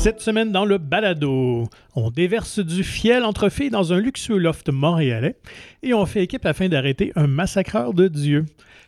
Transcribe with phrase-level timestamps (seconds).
[0.00, 4.70] Cette semaine dans le balado, on déverse du fiel entre filles dans un luxueux loft
[4.70, 5.36] montréalais
[5.82, 8.46] et on fait équipe afin d'arrêter un massacreur de Dieu.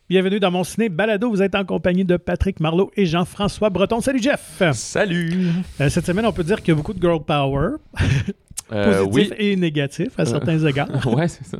[0.09, 1.29] Bienvenue dans mon ciné balado.
[1.29, 4.01] Vous êtes en compagnie de Patrick Marlot et Jean-François Breton.
[4.01, 4.63] Salut Jeff!
[4.73, 5.49] Salut!
[5.83, 7.73] Euh, cette semaine, on peut dire qu'il y a beaucoup de girl power.
[8.73, 9.47] Euh, positif oui.
[9.47, 11.07] et négatif à certains égards.
[11.07, 11.59] ouais, c'est ça.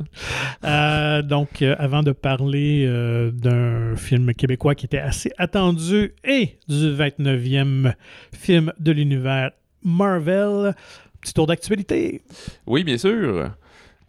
[0.63, 2.87] Euh, donc, euh, avant de parler
[3.33, 7.93] d'un film québécois qui était assez attendu et du 29e
[8.33, 9.51] film de l'univers
[9.83, 10.73] Marvel,
[11.21, 12.21] petit tour d'actualité.
[12.65, 13.51] Oui, bien sûr.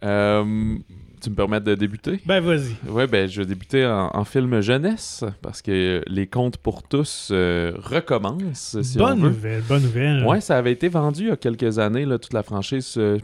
[0.03, 0.77] Euh,
[1.25, 2.21] tu me permets de débuter?
[2.25, 2.75] Ben, vas-y.
[2.89, 7.29] Ouais, ben, je vais débuter en, en film jeunesse parce que Les Contes pour tous
[7.31, 8.81] euh, recommencent.
[8.81, 9.29] Si on bonne veut.
[9.29, 10.23] nouvelle, bonne nouvelle.
[10.25, 12.95] Ouais, ça avait été vendu il y a quelques années, là, toute la franchise.
[12.97, 13.17] euh,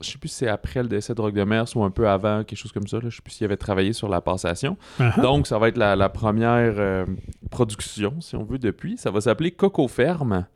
[0.00, 2.08] je sais plus si c'est après le décès de Rock de Mers ou un peu
[2.08, 2.98] avant, quelque chose comme ça.
[2.98, 3.08] Là.
[3.08, 4.76] Je sais plus s'il avait travaillé sur la passation.
[5.00, 5.20] Ah-ha.
[5.20, 7.04] Donc, ça va être la, la première euh,
[7.50, 8.96] production, si on veut, depuis.
[8.96, 10.46] Ça va s'appeler Coco Ferme.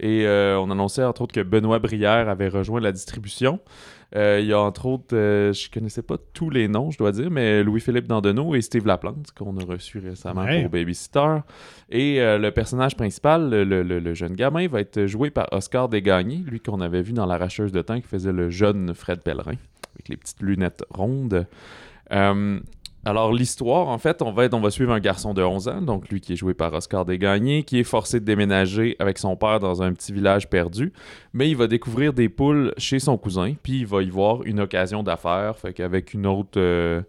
[0.00, 3.60] Et euh, on annonçait, entre autres, que Benoît Brière avait rejoint la distribution.
[4.16, 7.12] Euh, il y a, entre autres, euh, je connaissais pas tous les noms, je dois
[7.12, 10.62] dire, mais Louis-Philippe Dandeneau et Steve Laplante, qu'on a reçu récemment Ouais.
[10.62, 11.36] pour Babysitter.
[11.90, 15.46] Et euh, le personnage principal, le, le- le- le jeune gamin, va être joué par
[15.52, 19.20] Oscar Desgagnés, lui qu'on avait vu dans L'Arracheuse de temps, qui faisait le jeune Fred
[19.22, 19.54] Pellerin,
[19.94, 21.46] avec les petites lunettes rondes.
[22.12, 22.58] Euh,
[23.04, 25.80] alors, l'histoire, en fait, on va, être- on va suivre un garçon de 11 ans,
[25.80, 29.36] donc lui qui est joué par Oscar Desgagnés, qui est forcé de déménager avec son
[29.36, 30.92] père dans un petit village perdu,
[31.32, 34.60] mais il va découvrir des poules chez son cousin, puis il va y voir une
[34.60, 36.58] occasion d'affaires, fait qu'avec une autre...
[36.58, 37.00] euh,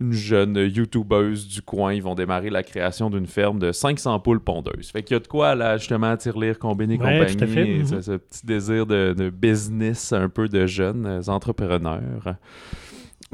[0.00, 4.40] une jeune youtubeuse du coin, ils vont démarrer la création d'une ferme de 500 poules
[4.40, 4.90] pondeuses.
[4.90, 7.86] Fait qu'il y a de quoi, là, justement, tirelire, combiner Ouais, compagnie, à mhm.
[7.86, 12.34] ce, ce petit désir de, de business un peu de jeunes entrepreneurs.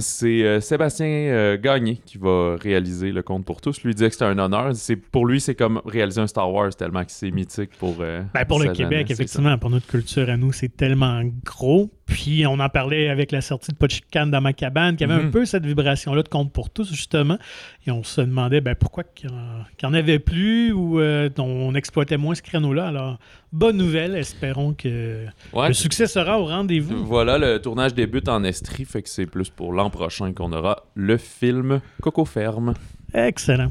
[0.01, 3.83] C'est euh, Sébastien euh, Gagné qui va réaliser le compte pour tous.
[3.83, 4.75] Lui disait que c'était un honneur.
[4.77, 7.97] C'est pour lui, c'est comme réaliser un Star Wars tellement que c'est mythique pour.
[8.01, 11.91] euh, Ben, pour le Québec, effectivement, pour notre culture à nous, c'est tellement gros.
[12.09, 15.25] Puis on en parlait avec la sortie de chicane dans ma cabane, qui avait un
[15.25, 15.31] Mhm.
[15.31, 17.39] peu cette vibration-là de compte pour tous, justement.
[17.87, 22.17] Et on se demandait ben, pourquoi qu'il n'y en avait plus ou euh, on exploitait
[22.17, 22.87] moins ce créneau-là.
[22.89, 23.19] Alors,
[23.53, 24.17] bonne nouvelle.
[24.17, 25.27] Espérons que.
[25.53, 27.05] Ouais, le succès sera au rendez-vous.
[27.05, 30.85] Voilà, le tournage débute en Estrie, fait que c'est plus pour l'an prochain qu'on aura
[30.95, 32.73] le film Coco Ferme.
[33.13, 33.69] Excellent.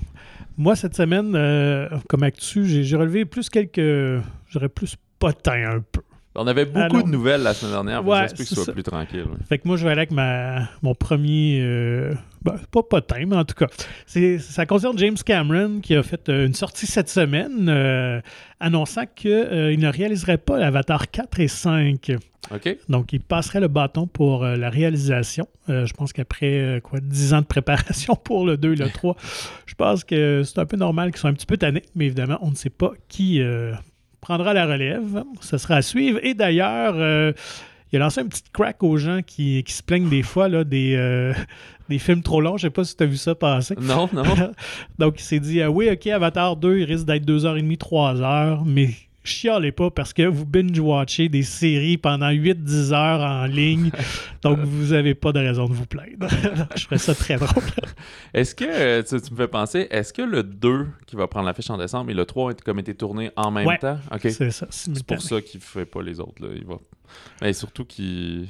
[0.57, 4.21] Moi, cette semaine, euh, comme actu, j'ai j'ai relevé plus quelques.
[4.49, 6.01] J'aurais plus potin un peu.
[6.37, 7.01] On avait beaucoup Allons.
[7.07, 8.71] de nouvelles la semaine dernière, Ouais, j'espère que ce soit ça.
[8.71, 9.23] plus tranquille.
[9.23, 9.37] ouais.
[9.49, 11.59] Fait que moi, je vais aller avec ma, mon premier.
[11.61, 13.67] euh, ben, pas potin, mais en tout cas.
[14.39, 18.21] Ça concerne James Cameron qui a fait euh, une sortie cette semaine euh,
[18.59, 22.11] annonçant qu'il ne réaliserait pas Avatar 4 et 5.
[22.53, 22.77] OK?
[22.87, 25.47] Donc, il passerait le bâton pour euh, la réalisation.
[25.69, 28.89] Euh, je pense qu'après euh, quoi 10 ans de préparation pour le 2 et le
[28.89, 29.17] 3,
[29.65, 32.37] je pense que c'est un peu normal qu'ils soient un petit peu tannés, mais évidemment,
[32.41, 33.73] on ne sait pas qui euh,
[34.21, 35.23] prendra la relève.
[35.41, 36.19] Ce sera à suivre.
[36.23, 37.33] Et d'ailleurs, euh,
[37.91, 40.63] il a lancé un petit crack aux gens qui, qui se plaignent des fois là,
[40.63, 41.33] des, euh,
[41.89, 42.57] des films trop longs.
[42.57, 43.75] Je sais pas si tu as vu ça passer.
[43.79, 44.23] Non, non.
[44.99, 48.89] Donc, il s'est dit ah oui, ok, Avatar 2, il risque d'être 2h30, 3h, mais
[49.27, 53.91] chialez pas parce que vous binge-watchez des séries pendant 8-10 heures en ligne.
[54.41, 56.27] Donc, vous avez pas de raison de vous plaindre.
[56.75, 57.63] Je ferais ça très drôle.
[58.33, 61.45] Est-ce que, euh, tu, tu me fais penser, est-ce que le 2 qui va prendre
[61.45, 63.77] l'affiche en décembre et le 3 ont été- comme été tournés en même Ouais.
[63.77, 63.97] temps?
[64.21, 66.41] C'est ça, C'est pour ça qu'il fait pas les autres.
[66.41, 66.49] Là.
[66.55, 66.75] Il va...
[67.41, 68.47] Mais surtout qu'il.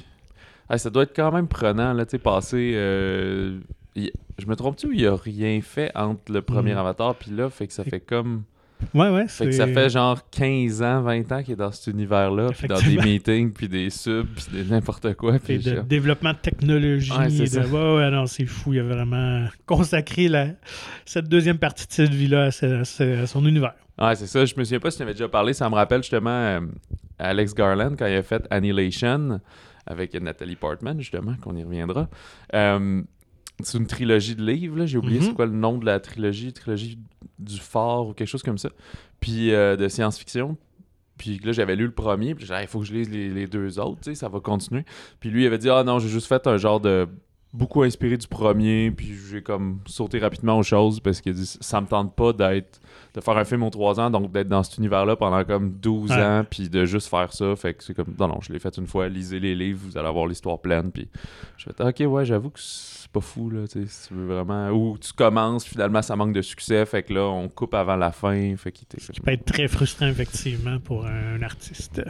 [0.76, 2.72] Ça doit être quand même prenant, là, tu sais, passer.
[2.74, 3.58] euh,
[3.94, 6.78] il- Je me trompe-tu ou il a rien fait entre le premier Mhm.
[6.78, 8.42] Avatar puis là, fait que ça fait comme.
[8.94, 9.26] Ouais, ouais.
[9.28, 12.50] Fait que c'est- ça fait genre 15 ans, 20 ans qu'il est dans cet univers-là,
[12.56, 15.36] puis dans des meetings, puis des subs, puis des n'importe quoi.
[15.36, 17.12] Et Puis de développement de technologie.
[17.12, 17.46] Ouais, de...
[17.46, 17.60] ça.
[17.66, 18.72] ouais, ouais, non, c'est fou.
[18.74, 20.48] Il a vraiment consacré la...
[21.04, 23.74] cette deuxième partie de cette vie-là à son univers.
[24.00, 24.44] Ouais, c'est ça.
[24.44, 25.52] Je me souviens pas si tu avais déjà parlé.
[25.52, 26.60] Ça me rappelle justement euh,
[27.18, 29.40] Alex Garland quand il a fait Annihilation
[29.86, 32.08] avec Nathalie Portman, justement, qu'on y reviendra.
[32.54, 33.02] Euh,
[33.62, 34.78] c'est une trilogie de livres.
[34.78, 34.86] là.
[34.86, 35.26] J'ai oublié Mhm.
[35.26, 36.52] c'est quoi le nom de la trilogie.
[36.52, 36.98] Trilogie
[37.38, 38.70] du fort ou quelque chose comme ça.
[39.20, 40.56] Puis euh, de science-fiction.
[41.16, 42.34] Puis là, j'avais lu le premier.
[42.34, 44.00] Puis j'ai dit, Ah, il faut que je lise les, les deux autres.
[44.02, 44.84] tu sais, Ça va continuer.
[45.20, 47.08] Puis lui, il avait dit Ah non, j'ai juste fait un genre de.
[47.54, 48.90] Beaucoup inspiré du premier.
[48.90, 52.78] Puis j'ai comme sauté rapidement aux choses parce qu'il dit Ça me tente pas d'être
[53.14, 56.10] de faire un film aux 3 ans, donc d'être dans cet univers-là pendant comme 12
[56.10, 56.22] Ouais.
[56.22, 57.56] ans, puis de juste faire ça.
[57.56, 59.96] Fait que c'est comme, non, non, je l'ai fait une fois, lisez les livres, vous
[59.96, 60.92] allez avoir l'histoire pleine.
[60.92, 61.08] Puis
[61.56, 62.60] je fais, ok, ouais, j'avoue que
[63.08, 64.68] c'est pas fou, là, tu sais, si tu veux vraiment.
[64.70, 68.12] Ou tu commences, finalement, ça manque de succès, fait que là, on coupe avant la
[68.12, 69.00] fin, fait qu'il était.
[69.00, 72.02] Ça peut être très frustrant, effectivement, pour un artiste.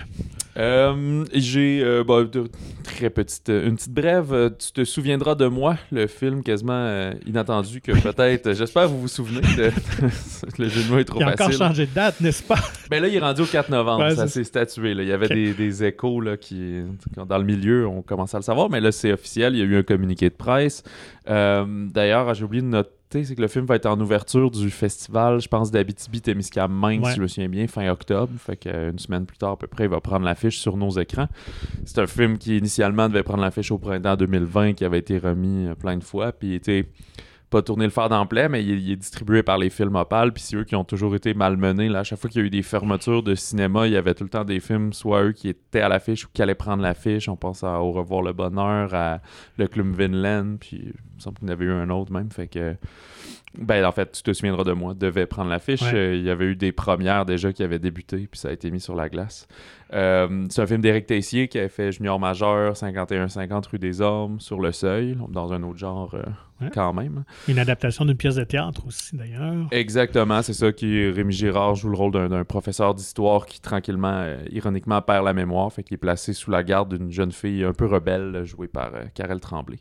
[0.57, 2.25] Euh, j'ai euh, bah,
[2.83, 4.33] très petite, une petite brève.
[4.33, 8.89] Euh, Tu te souviendras souviendra de moi, le film quasiment euh, inattendu que peut-être, j'espère
[8.89, 9.41] vous vous souvenez.
[9.57, 9.71] De...
[10.59, 11.55] le jeu de mots est trop Il a facile.
[11.55, 12.59] encore changé de date, n'est-ce pas?
[12.91, 14.95] Ben là, il est rendu au 4 novembre, Ouais, ça s'est statué.
[14.95, 15.03] là.
[15.05, 15.33] Il y avait Ok.
[15.33, 16.83] des, des échos là, qui,
[17.17, 19.55] dans le milieu, on commençait à le savoir, mais là, c'est officiel.
[19.55, 20.83] Il y a eu un communiqué de presse.
[21.29, 24.71] Euh, D'ailleurs, j'ai oublié de noter, c'est que le film va être en ouverture du
[24.71, 27.11] festival, je pense, d'Abitibi-Témiscamingue, Ouais.
[27.11, 28.33] si je me souviens bien, fin octobre.
[28.39, 31.29] Fait qu'une semaine plus tard, à peu près, il va prendre l'affiche sur nos écrans.
[31.85, 35.67] C'est un film qui, initialement, devait prendre l'affiche au printemps 2020, qui avait été remis
[35.69, 36.61] euh, plein de fois, puis
[37.51, 40.33] pas tourné le fer d'emblée, mais il, est- il est distribué par les films Opal,
[40.33, 41.89] puis c'est eux qui ont toujours été malmenés.
[41.89, 42.01] Là.
[42.01, 44.25] À chaque fois qu'il y a eu des fermetures de cinéma, il y avait tout
[44.25, 47.29] le temps des films, soit eux qui étaient à l'affiche ou qui allaient prendre l'affiche.
[47.29, 49.21] On pense à Au revoir le bonheur, à
[49.57, 50.87] Le Club Vinland, puis il
[51.17, 52.31] me semble qu'il y en avait eu un autre même.
[52.31, 52.77] Fait que,
[53.57, 55.81] ben en fait, tu te souviendras de moi, devait prendre l'affiche.
[55.83, 55.95] Ouais.
[55.95, 58.71] Euh, il y avait eu des premières déjà qui avaient débuté, puis ça a été
[58.71, 59.49] mis sur la glace.
[59.95, 64.39] Euh, c'est un film d'Éric Tessier qui avait fait Junior Majeur, 51-50 rue des Hommes,
[64.39, 66.23] sur le seuil, dans un autre genre euh,
[66.61, 66.71] Ouais.
[66.75, 67.23] quand même.
[67.47, 69.69] Une adaptation d'une pièce de théâtre aussi, d'ailleurs.
[69.71, 74.43] Exactement, c'est ça qui Rémi Girard joue le rôle d'un professeur d'histoire qui tranquillement, euh,
[74.51, 77.73] ironiquement, perd la mémoire, fait qu'il est placé sous la garde d'une jeune fille un
[77.73, 79.79] peu rebelle jouée par Karel Tremblay.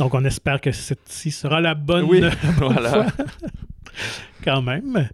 [0.00, 2.20] Donc, on espère que celle-ci sera la bonne Oui,
[2.58, 3.06] voilà.
[4.44, 5.08] quand même.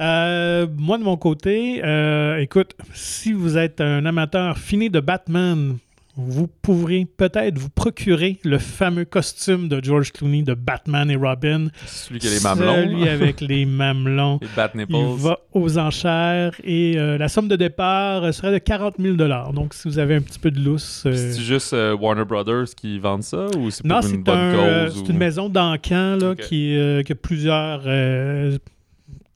[0.00, 5.76] Euh, moi, de mon côté, euh, écoute, si vous êtes un amateur fini de Batman,
[6.20, 11.68] vous pourrez peut-être vous procurer le fameux costume de George Clooney de Batman et Robin.
[11.86, 14.40] Celui qui a les mamelons, Celui avec les mamelons.
[14.42, 14.94] les bat nipples.
[14.96, 19.14] Il va aux enchères et euh, la somme de départ serait de 40 000
[19.52, 21.04] Donc, si vous avez un petit peu de lousse.
[21.06, 24.36] euh, C'est juste euh, Warner Brothers qui vendent ça ou c'est pour non, une bonne
[24.38, 24.94] un, cause?
[24.96, 26.18] c'est ou- une maison d'encan
[26.48, 27.82] qui, qui a plusieurs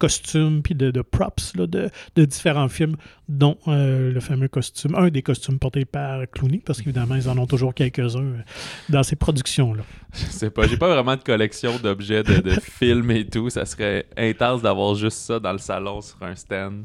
[0.03, 2.97] costumes puis de, de props là, de, de différents films,
[3.29, 7.39] dont euh, le fameux costume, un des costumes portés par Clooney, parce qu'évidemment, ils en
[7.39, 8.43] ont toujours quelques-uns euh,
[8.89, 9.85] dans ces productions-là.
[10.13, 13.49] Je sais pas, j'ai pas vraiment de collection d'objets de, de films et tout.
[13.49, 16.85] Ça serait intense d'avoir juste ça dans le salon sur un stand.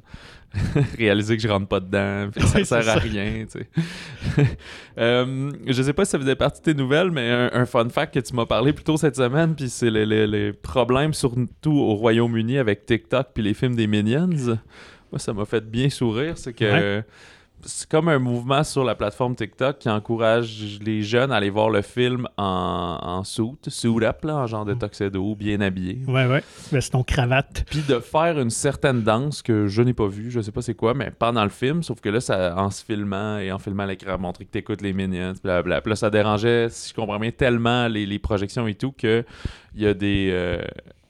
[0.98, 4.48] Réaliser que je rentre pas dedans, puis que ça Oui, sert à rien, tu sais.
[5.00, 7.88] Euh, je sais pas si ça faisait partie de tes nouvelles, mais un, un fun
[7.90, 11.14] fact que tu m'as parlé plus tôt cette semaine, puis c'est les, les- les problèmes
[11.14, 14.28] surtout au Royaume-Uni avec TikTok puis les films des Minions.
[15.12, 16.66] Moi, ça m'a fait bien sourire, c'est que
[16.98, 17.06] Ouais.
[17.68, 21.70] C'est comme un mouvement sur la plateforme TikTok qui encourage les jeunes à aller voir
[21.70, 26.00] le film en, en suit, suit up, là, en genre de tuxedo, bien habillé.
[26.08, 26.44] Ouais, ouais.
[26.72, 27.66] Veston cravate.
[27.70, 30.76] Puis de faire une certaine danse que je n'ai pas vue, je sais pas c'est
[30.76, 33.86] quoi, mais pendant le film, sauf que là, ça, en se filmant et en filmant
[33.86, 35.82] l'écran, montrer que t'écoutes les minions, blablabla.
[35.82, 39.26] Puis là, ça dérangeait, si je comprends bien, tellement les, les projections et tout que
[39.76, 40.62] il y a des, euh,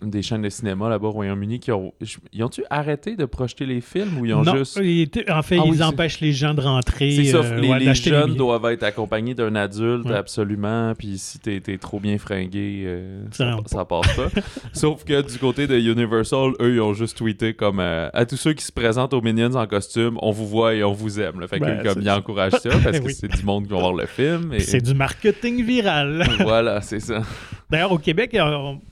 [0.02, 1.94] des chaînes de cinéma là-bas au Royaume-Uni qui ont.
[2.32, 4.78] Ils ont-tu arrêté de projeter les films ou ils ont non, juste.
[4.78, 7.12] en fait, Ah ils oui, empêchent les gens de rentrer.
[7.16, 10.14] C'est ça, euh, les, ouais, les d'acheter jeunes doivent être accompagnés d'un adulte, Ouais.
[10.16, 10.94] absolument.
[10.98, 14.30] Puis si t'es trop bien fringué, euh, Ça ça, passe pas.
[14.74, 18.38] Sauf que du côté de Universal, eux, ils ont juste tweeté comme euh, à tous
[18.38, 21.40] ceux qui se présentent aux Minions en costume, on vous voit et on vous aime.
[21.40, 21.48] là.
[21.48, 23.14] Fait Ben, que comme ils encouragent ça parce que Oui.
[23.14, 24.54] c'est du monde qui va voir le film.
[24.54, 24.60] Et...
[24.60, 26.24] C'est du marketing viral.
[26.42, 27.22] voilà, c'est ça.
[27.70, 28.36] D'ailleurs, au Québec,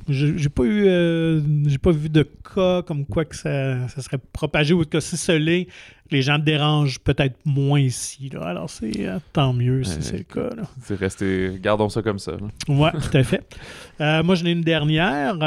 [0.09, 2.23] j'ai j'ai pas eu, euh, j'ai pas vu de
[2.53, 5.69] cas comme quoi que ça, ça serait propagé ou que si scellé,
[6.11, 8.29] les gens dérangent peut-être moins ici.
[8.33, 8.41] là.
[8.41, 10.01] Alors, c'est euh, tant mieux si Ouais.
[10.01, 10.53] c'est le cas.
[10.55, 10.63] là.
[10.81, 11.57] C'est resté.
[11.61, 12.33] Gardons ça comme ça.
[12.67, 13.55] Ouais, tout à fait.
[14.01, 15.37] Euh, moi, j'en ai une dernière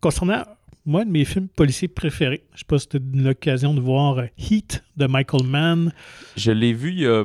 [0.00, 0.42] concernant
[0.84, 2.44] moi, de mes films policiers préférés.
[2.54, 5.92] Je sais pas si tu as eu l'occasion de voir Heat de Michael Mann.
[6.36, 7.24] Je l'ai vu il y a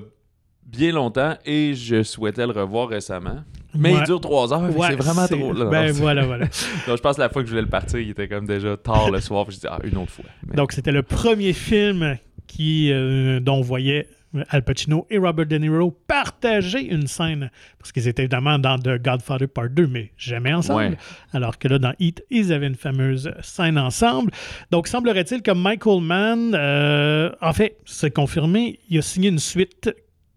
[0.71, 3.43] bien longtemps et je souhaitais le revoir récemment.
[3.73, 3.99] Mais Ouais.
[4.01, 5.53] il dure trois heures, Ouais, c'est vraiment trop.
[5.53, 5.65] là.
[5.65, 6.45] Ben Non, voilà, voilà.
[6.87, 8.75] Donc, je pense que la fois que je voulais le partir, il était comme déjà
[8.75, 9.45] tard le soir.
[9.45, 10.25] Puis je dis, ah, une autre fois.
[10.47, 14.07] Mais- Donc, c'était le premier film qui, euh, dont on voyait
[14.49, 17.49] Al Pacino et Robert De Niro partager une scène.
[17.79, 20.79] Parce qu'ils étaient évidemment dans The Godfather Part 2, mais jamais ensemble.
[20.81, 20.97] Ouais.
[21.33, 24.31] Alors que là, dans Heat, ils avaient une fameuse scène ensemble.
[24.69, 29.89] Donc, semblerait-il que Michael Mann, euh, en fait, c'est confirmé, il a signé une suite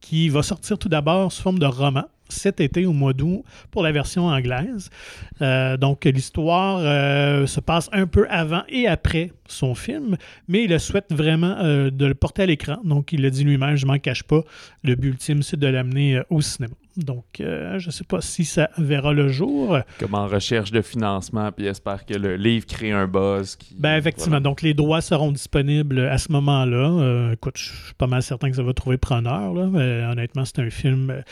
[0.05, 3.83] qui va sortir tout d'abord sous forme de roman cet été au mois d'août pour
[3.83, 4.91] la version anglaise.
[5.41, 10.81] Euh, donc l'histoire euh, se passe un peu avant et après son film, mais il
[10.81, 12.77] souhaite vraiment euh, de le porter à l'écran.
[12.85, 14.43] Donc il le dit lui-même, je m'en cache pas.
[14.83, 16.75] Le but ultime, c'est de l'amener au cinéma.
[16.97, 19.79] Donc euh, je ne sais pas si ça verra le jour.
[19.99, 23.57] Comme en recherche de financement, puis espère que le livre crée un buzz.
[23.57, 24.41] Qui, Ben effectivement, voilà.
[24.41, 26.77] donc les droits seront disponibles à ce moment-là.
[26.77, 29.53] Euh, écoute, je suis pas mal certain que ça va trouver preneur.
[29.53, 29.69] Là.
[29.75, 31.23] Euh, honnêtement, c'est un film, euh,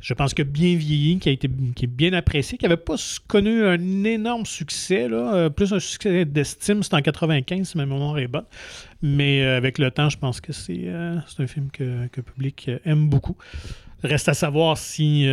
[0.00, 2.96] je pense que bien vieilli, qui a été qui est bien apprécié, qui n'avait pas
[3.26, 7.86] connu un énorme succès, là, euh, plus un succès d'estime, c'est en 95 si ma
[7.86, 8.44] mémoire est bonne.
[9.02, 12.22] Mais euh, avec le temps, je pense que c'est euh, un film que, que le
[12.22, 13.36] public euh, aime beaucoup.
[14.02, 15.26] Reste à savoir si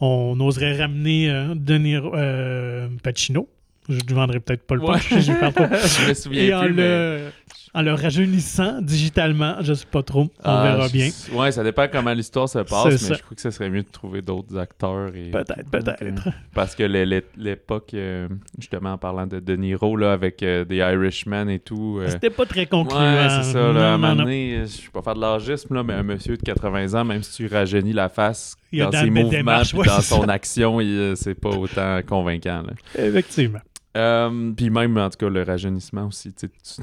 [0.00, 3.48] on oserait ramener Denis euh, Pacino.
[3.88, 4.92] Je ne vendrai peut-être pas le Ouais.
[4.92, 5.20] punch, je
[6.04, 7.30] je me souviens Et en plus, mais- le,
[7.74, 11.10] en le rajeunissant digitalement, je sais pas trop, on Ah, verra bien.
[11.32, 13.14] Ouais, ça dépend comment l'histoire se passe, mais ça.
[13.14, 15.14] je crois que ce serait mieux de trouver d'autres acteurs.
[15.16, 15.30] Et...
[15.30, 16.28] Peut-être, peut-être.
[16.54, 20.64] Parce que l'é- l'é- l'époque, euh, justement, en parlant de De Niro, là, avec euh,
[20.64, 21.98] The Irishman et tout.
[22.00, 23.00] euh, C'était pas très concluant.
[23.00, 23.72] Ouais, c'est ça.
[23.72, 26.02] Là, à un moment donné, euh, je ne vais pas faire de l'argisme, mais un
[26.04, 29.60] monsieur de 80 ans, même si tu rajeunis la face Il dans dans ses mouvements
[29.62, 30.32] puis ouais, dans son ça.
[30.32, 32.62] action, euh, c'est pas autant convaincant.
[32.62, 32.72] là.
[33.04, 33.58] Effectivement.
[33.96, 36.32] Euh, puis même, en tout cas, le rajeunissement aussi.
[36.32, 36.82] tu sais,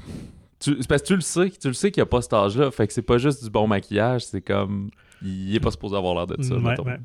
[0.62, 2.72] Tu, parce que tu le sais, tu le sais qu'il n'y a pas cet âge-là.
[2.72, 4.90] Fait que c'est pas juste du bon maquillage, c'est comme.
[5.24, 6.56] Il est pas supposé avoir l'air de ça.
[6.56, 6.98] Ouais, ouais.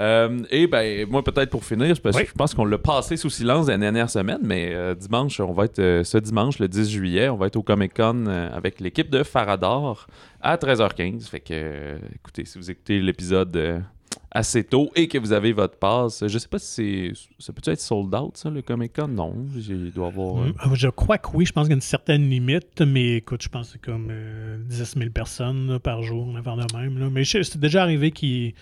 [0.00, 2.22] Euh, et ben, moi, peut-être pour finir, parce Oui.
[2.24, 5.52] que je pense qu'on l'a passé sous silence la dernière semaine, mais euh, dimanche, on
[5.52, 8.80] va être euh, ce dimanche, le 10 juillet, on va être au Comic Con avec
[8.80, 10.06] l'équipe de Farador
[10.40, 11.28] à 13h15.
[11.28, 13.82] Fait que, écoutez, si vous écoutez l'épisode
[14.30, 17.42] assez tôt et que vous avez votre passe, je sais pas si c'est.
[17.42, 19.08] Ça peut être sold out, ça, le Comic Con?
[19.08, 20.42] Non, il doit avoir.
[20.42, 23.16] euh, Mm, Je crois que oui, je pense qu'il y a une certaine limite, mais
[23.16, 26.64] écoute, je pense que c'est comme euh, 10 000 personnes là, par jour, avant de
[26.76, 26.98] même.
[26.98, 27.08] là.
[27.10, 28.52] Mais c'est déjà arrivé qu'il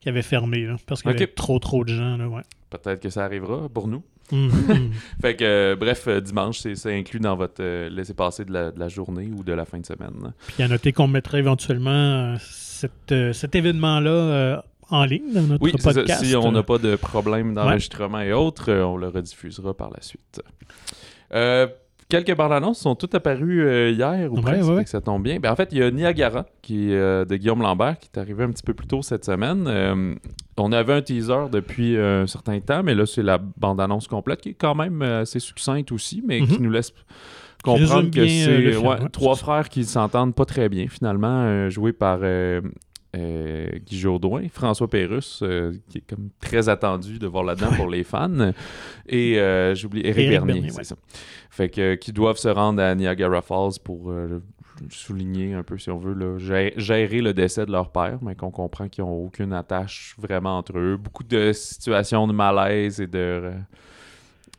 [0.00, 2.16] qu'il avait fermé, là, parce qu'il y avait trop, trop de gens.
[2.28, 2.42] Ouais.
[2.70, 4.04] Peut-être que ça arrivera pour nous.
[4.30, 4.90] Mm, mm.
[5.20, 8.88] Fait que, euh, bref, euh, dimanche, c'est inclus dans votre laissez-passer de la, de la
[8.88, 10.32] journée ou de la fin de semaine.
[10.46, 16.24] Puis à noter qu'on mettra éventuellement cette, cet événement-là en ligne dans notre Oui, podcast.
[16.24, 20.00] si on n'a pas de problème d'enregistrement et autres, euh, on le rediffusera par la
[20.00, 20.40] suite.
[21.34, 21.66] Euh,
[22.08, 25.22] quelques bandes annonces sont toutes apparues euh, hier ou Ouais, presque, ouais, que ça tombe
[25.22, 25.38] bien.
[25.40, 28.44] Ben, en fait, il y a Niagara qui euh, de Guillaume Lambert qui est arrivé
[28.44, 29.66] un petit peu plus tôt cette semaine.
[29.68, 30.14] Euh,
[30.56, 34.48] on avait un teaser depuis un certain temps, mais là, c'est la bande-annonce complète qui
[34.50, 36.62] est quand même assez succincte aussi, mais qui Mhm.
[36.62, 36.92] nous laisse
[37.62, 42.20] comprendre que c'est ouais, trois frères qui s'entendent pas très bien, finalement, joués par
[43.16, 47.72] euh, euh, Guy Jourdouin, François Pérusse, euh, qui est comme très attendu de voir là-dedans
[47.76, 48.52] pour les fans,
[49.08, 50.84] et euh, j'oublie Éric Éric Bernier, Bernier, c'est ouais.
[50.84, 50.96] ça.
[51.50, 54.40] Fait que qui doivent se rendre à Niagara Falls pour euh,
[54.90, 58.34] souligner un peu, si on veut, là, gé- gérer le décès de leur père, mais
[58.34, 60.96] qu'on comprend qu'ils n'ont aucune attache vraiment entre eux.
[60.96, 63.52] Beaucoup de situations de malaise et de, euh,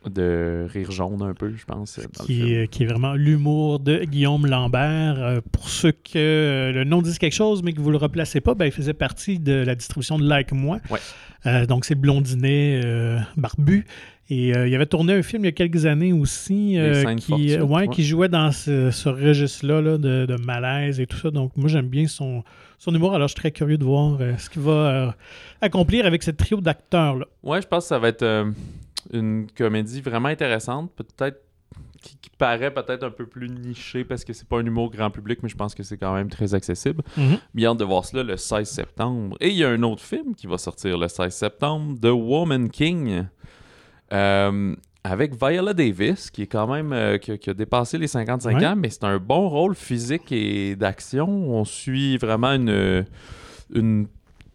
[0.08, 1.98] de rire jaune un peu, je pense.
[1.98, 2.48] dans le qui, film.
[2.48, 5.16] est, qui est vraiment l'humour de Guillaume Lambert.
[5.18, 8.40] Euh, pour ceux que euh, le nom dit quelque chose, mais que vous le replacez
[8.40, 10.78] pas, ben, il faisait partie de la distribution de Like Moi.
[10.90, 10.98] Ouais.
[11.46, 13.84] Euh, donc, c'est blondinet euh, barbu.
[14.30, 16.78] Et euh, il avait tourné un film il y a quelques années aussi
[17.18, 17.88] qui, ouais, ouais.
[17.88, 21.30] qui jouait dans ce, ce registre-là là, de, de malaise et tout ça.
[21.30, 22.44] Donc, moi, j'aime bien son,
[22.78, 23.12] son humour.
[23.14, 25.16] Alors, je suis très curieux de voir ce qu'il va
[25.60, 27.26] accomplir avec ce trio d'acteurs-là.
[27.42, 28.52] Ouais, je pense que ça va être
[29.12, 31.40] une comédie vraiment intéressante, peut-être
[32.02, 35.10] qui, qui paraît peut-être un peu plus nichée parce que c'est pas un humour grand
[35.10, 37.02] public, mais je pense que c'est quand même très accessible.
[37.16, 37.38] Mhm.
[37.54, 39.36] Bien hâte de voir cela le 16 septembre.
[39.40, 42.70] Et il y a un autre film qui va sortir le 16 septembre, The Woman
[42.70, 43.26] King,
[44.12, 44.74] euh,
[45.04, 48.56] avec Viola Davis, qui est quand même euh, qui, a- qui a dépassé les 55
[48.56, 48.66] Ouais.
[48.66, 51.28] ans, mais c'est un bon rôle physique et d'action.
[51.28, 53.04] On suit vraiment une,
[53.74, 54.06] une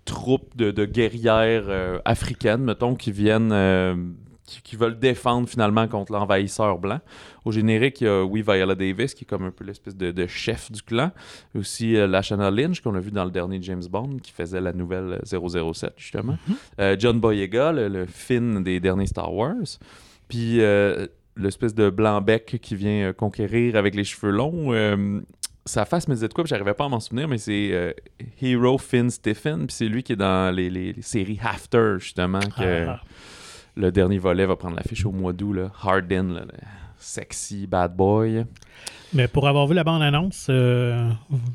[0.04, 3.52] troupe de, de guerrières euh, africaines, mettons, qui viennent.
[4.46, 7.00] Qui, qui veulent défendre finalement contre l'envahisseur blanc.
[7.46, 10.12] Au générique, il y a, oui, Viola Davis, qui est comme un peu l'espèce de,
[10.12, 11.12] de chef du clan.
[11.56, 14.74] Aussi euh, Lashana Lynch, qu'on a vu dans le dernier James Bond, qui faisait la
[14.74, 16.38] nouvelle euh, 007, justement.
[16.80, 19.56] Euh, John Boyega, le, le Finn des derniers Star Wars.
[20.28, 24.72] Puis euh, l'espèce de blanc-bec qui vient euh, conquérir avec les cheveux longs.
[25.66, 27.96] sa face me disait de quoi, puis j'arrivais pas à m'en souvenir, mais c'est
[28.42, 32.40] Hero Finn Stephen, puis c'est lui qui est dans les, les- les séries After, justement,
[32.40, 33.02] que Ah.
[33.76, 36.46] Le dernier volet va prendre l'affiche au mois d'août, là, le
[36.98, 38.46] sexy bad boy.
[39.14, 41.10] Mais pour avoir vu la bande-annonce, euh,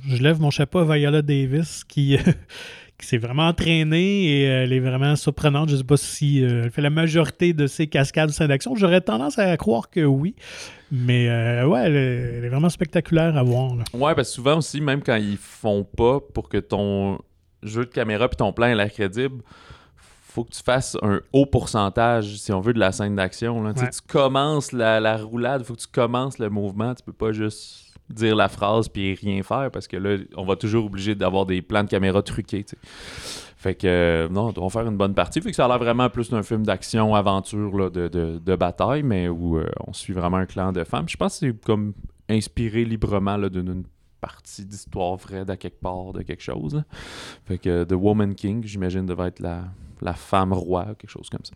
[0.08, 2.16] je lève mon chapeau à Viola Davis qui,
[2.98, 5.68] qui s'est vraiment entraînée et elle est vraiment surprenante.
[5.68, 8.48] Je ne sais pas si euh, elle fait la majorité de ses cascades de scènes
[8.48, 8.74] d'action.
[8.76, 10.34] J'aurais tendance à croire que oui.
[10.92, 13.74] Mais euh, ouais, elle est, elle est vraiment spectaculaire à voir.
[13.74, 13.84] là.
[13.92, 17.18] Ouais, parce que souvent aussi, même quand ils font pas pour que ton
[17.62, 19.42] jeu de caméra puis ton plan ait l'air crédible,
[20.30, 23.62] faut que tu fasses un haut pourcentage, si on veut, de la scène d'action.
[23.62, 23.72] là.
[23.74, 23.90] Tu sais, Ouais.
[23.90, 26.94] Tu commences la, la roulade, faut que tu commences le mouvement.
[26.94, 30.56] Tu peux pas juste dire la phrase puis rien faire parce que là, on va
[30.56, 32.64] toujours obligé d'avoir des plans de caméra truqués.
[33.56, 35.40] Fait que, euh, non, on va faire une bonne partie.
[35.40, 38.56] Fait que ça a l'air vraiment plus d'un film d'action, aventure, là, de, de, de
[38.56, 41.08] bataille, mais où euh, on suit vraiment un clan de femmes.
[41.08, 41.92] Je pense que c'est comme
[42.28, 43.84] inspiré librement là, d'une
[44.20, 46.74] partie d'histoire vraie d'à quelque part, de quelque chose.
[46.74, 46.84] là.
[47.46, 49.64] Fait que The Woman King, j'imagine, devait être la,
[50.00, 51.54] la femme roi, quelque chose comme ça.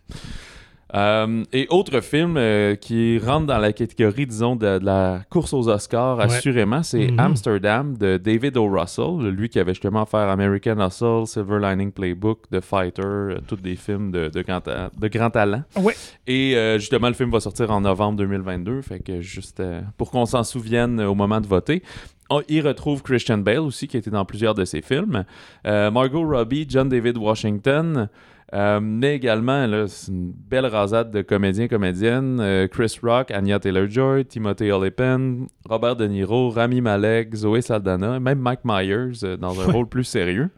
[0.93, 5.51] Euh, et autre film euh, qui rentre dans la catégorie, disons, de, de la course
[5.51, 6.23] aux Oscars, Ouais.
[6.25, 7.19] assurément, c'est Mhm.
[7.19, 8.67] Amsterdam de David O.
[8.69, 13.55] Russell, lui qui avait justement fait American Hustle, Silver Lining Playbook, The Fighter, euh, tous
[13.57, 15.63] des films de, de, grand, de grand talent.
[15.75, 15.95] Ouais.
[16.27, 19.61] Et justement, le film va sortir en novembre 2022, fait que juste
[19.97, 21.81] pour qu'on s'en souvienne au moment de voter.
[22.29, 25.25] On y retrouve Christian Bale aussi, qui était dans plusieurs de ses films.
[25.67, 28.09] Euh, Margot Robbie, John David Washington.
[28.53, 32.39] euh, mais également, c'est une belle rasade de comédiens, comédiennes.
[32.39, 38.39] Euh, Chris Rock, Anya Taylor-Joy, Timothée Olyphant, Robert De Niro, Rami Malek, Zoé Saldana, même
[38.39, 40.49] Mike Myers dans un rôle plus sérieux.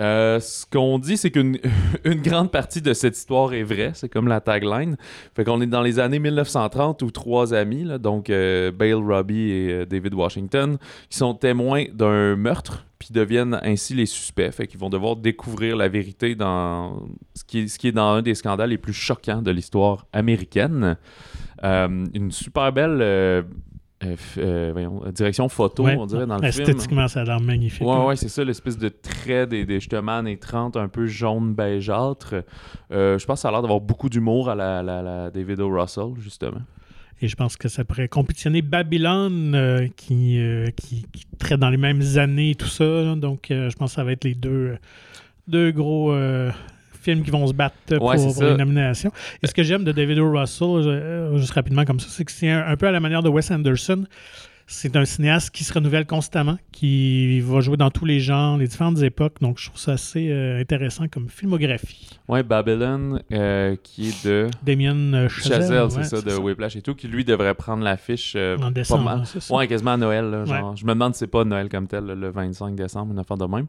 [0.00, 1.58] Euh, ce qu'on dit, c'est qu'une
[2.04, 3.92] une grande partie de cette histoire est vraie.
[3.94, 4.96] C'est comme la tagline.
[5.34, 9.72] Fait qu'on est dans les années 1930 où trois amis, donc euh, Bale, Robbie et
[9.72, 10.78] euh, David Washington,
[11.10, 14.50] qui sont témoins d'un meurtre, puis deviennent ainsi les suspects.
[14.50, 17.02] Fait qu'ils vont devoir découvrir la vérité dans
[17.34, 20.96] ce qui est, dans un des scandales les plus choquants de l'histoire américaine.
[21.62, 23.44] Une super belle
[24.04, 25.96] euh, euh, voyons, direction photo, Ouais.
[25.98, 26.62] on dirait, dans le film.
[26.68, 27.86] Esthétiquement, ça a l'air magnifique.
[27.86, 31.54] Ouais, ouais, c'est ça, l'espèce de trait des, des justement années 30, un peu jaune
[31.54, 32.34] beigâtre.
[32.92, 35.60] Euh, je pense que ça a l'air d'avoir beaucoup d'humour à la, la- la David
[35.60, 35.68] O.
[35.68, 36.62] Russell, justement.
[37.22, 41.68] Et je pense que ça pourrait compétitionner Babylone, euh, qui, euh, qui, qui traite dans
[41.68, 42.84] les mêmes années et tout ça.
[42.84, 43.14] là.
[43.16, 44.76] Donc, euh, je pense que ça va être les deux, euh,
[45.46, 46.50] deux gros euh,
[47.00, 48.50] films qui vont se battre euh, Ouais, pour, pour ça.
[48.50, 49.12] les nominations.
[49.42, 50.30] Et ce que j'aime de David O.
[50.30, 53.22] Russell, euh, juste rapidement comme ça, c'est que c'est un, un peu à la manière
[53.22, 54.04] de Wes Anderson.
[54.72, 58.68] C'est un cinéaste qui se renouvelle constamment, qui va jouer dans tous les genres, les
[58.68, 59.34] différentes époques.
[59.40, 62.08] Donc, je trouve ça assez euh, intéressant comme filmographie.
[62.28, 66.82] Ouais, Babylon, euh, qui est de Damien Chazelle, Chazelle, ouais, c'est ça, de Whiplash et
[66.82, 69.18] tout, qui lui devrait prendre l'affiche euh, En pas décembre, mal.
[69.18, 69.52] hein, ça.
[69.52, 70.26] Ouais, quasiment à Noël.
[70.30, 70.76] là, genre.
[70.76, 73.46] Je me demande si c'est pas Noël comme tel, le 25 décembre, une affaire de
[73.46, 73.66] même.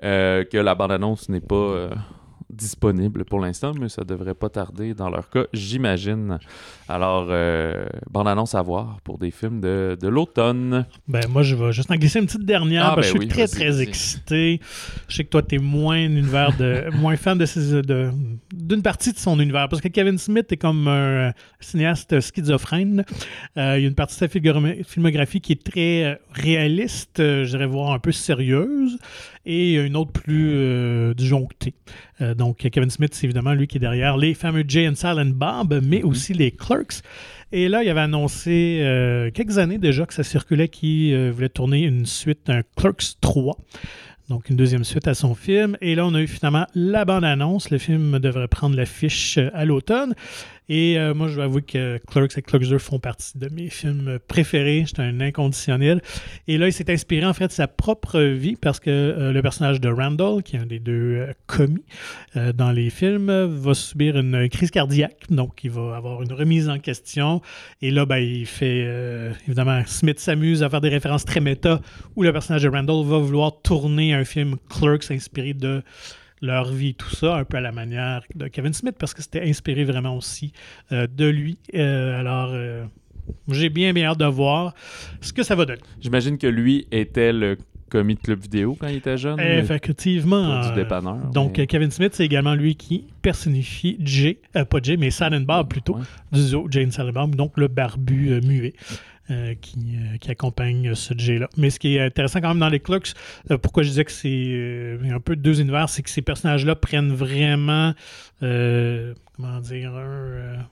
[0.00, 1.88] Que la bande-annonce n'est pas
[2.50, 6.38] disponible pour l'instant, mais ça devrait pas tarder dans leur cas, j'imagine.
[6.88, 10.86] Alors, euh, bande-annonce à voir pour des films de, de l'automne.
[11.08, 13.18] Ben, moi, je vais juste en glisser une petite dernière Ah, parce ben je suis
[13.18, 14.60] oui, très, très excité.
[15.08, 17.46] Je sais que toi, tu es moins un univers de, moins fan de
[17.82, 18.10] de-
[18.54, 23.04] d'une partie de son univers parce que Kevin Smith est comme un cinéaste schizophrène.
[23.56, 24.28] Euh, il y a une partie de sa
[24.84, 28.98] filmographie qui est très euh, réaliste, euh, je dirais voir un peu sérieuse,
[29.46, 31.74] et une autre plus euh, disjonctée.
[32.20, 35.32] Euh, donc, Kevin Smith, c'est évidemment lui qui est derrière les fameux Jay and Silent
[35.32, 37.02] Bob, mais aussi les Clerks.
[37.52, 41.48] Et là, il avait annoncé euh, quelques années déjà que ça circulait qu'il euh, voulait
[41.48, 43.56] tourner une suite, un Clerks 3.
[44.28, 45.76] Donc, une deuxième suite à son film.
[45.80, 47.70] Et là, on a eu finalement la bande-annonce.
[47.70, 50.14] Le film devrait prendre l'affiche à l'automne.
[50.68, 53.70] Et euh, moi, je dois avouer que Clerks et Clerks 2 font partie de mes
[53.70, 54.84] films préférés.
[54.86, 56.02] J'étais un inconditionnel.
[56.48, 59.42] Et là, il s'est inspiré en fait de sa propre vie parce que euh, le
[59.42, 61.84] personnage de Randall, qui est un des deux euh, commis
[62.36, 65.26] euh, dans les films, va subir une crise cardiaque.
[65.30, 67.40] Donc, il va avoir une remise en question.
[67.80, 68.86] Et là, ben, il fait.
[69.46, 71.80] évidemment, Smith s'amuse à faire des références très méta
[72.16, 75.82] où le personnage de Randall va vouloir tourner un film Clerks inspiré de
[76.42, 79.42] leur vie, tout ça, un peu à la manière de Kevin Smith, parce que c'était
[79.48, 80.52] inspiré vraiment aussi
[80.92, 81.58] euh, de lui.
[81.74, 82.84] Euh, alors, euh,
[83.48, 84.74] j'ai bien, bien hâte de voir
[85.20, 85.80] ce que ça va donner.
[86.00, 87.56] J'imagine que lui était le
[87.88, 89.38] commis de club vidéo quand il était jeune.
[89.40, 90.68] Effectivement.
[90.68, 91.16] Du dépanneur.
[91.32, 95.68] donc, mais- Kevin Smith, c'est également lui qui personnifie Jay, pas Jay, mais Silent Bob
[95.68, 96.02] plutôt, Ouais.
[96.32, 98.74] du zoo Jay and Silent Bob, donc le barbu muet.
[99.30, 101.48] Euh, qui, euh, qui accompagne ce Jay-là.
[101.56, 103.12] Mais ce qui est intéressant quand même dans les Clocks,
[103.50, 107.12] euh, pourquoi je disais que c'est un peu deux univers, c'est que ces personnages-là prennent
[107.12, 107.92] vraiment,
[108.40, 110.64] comment dire, un,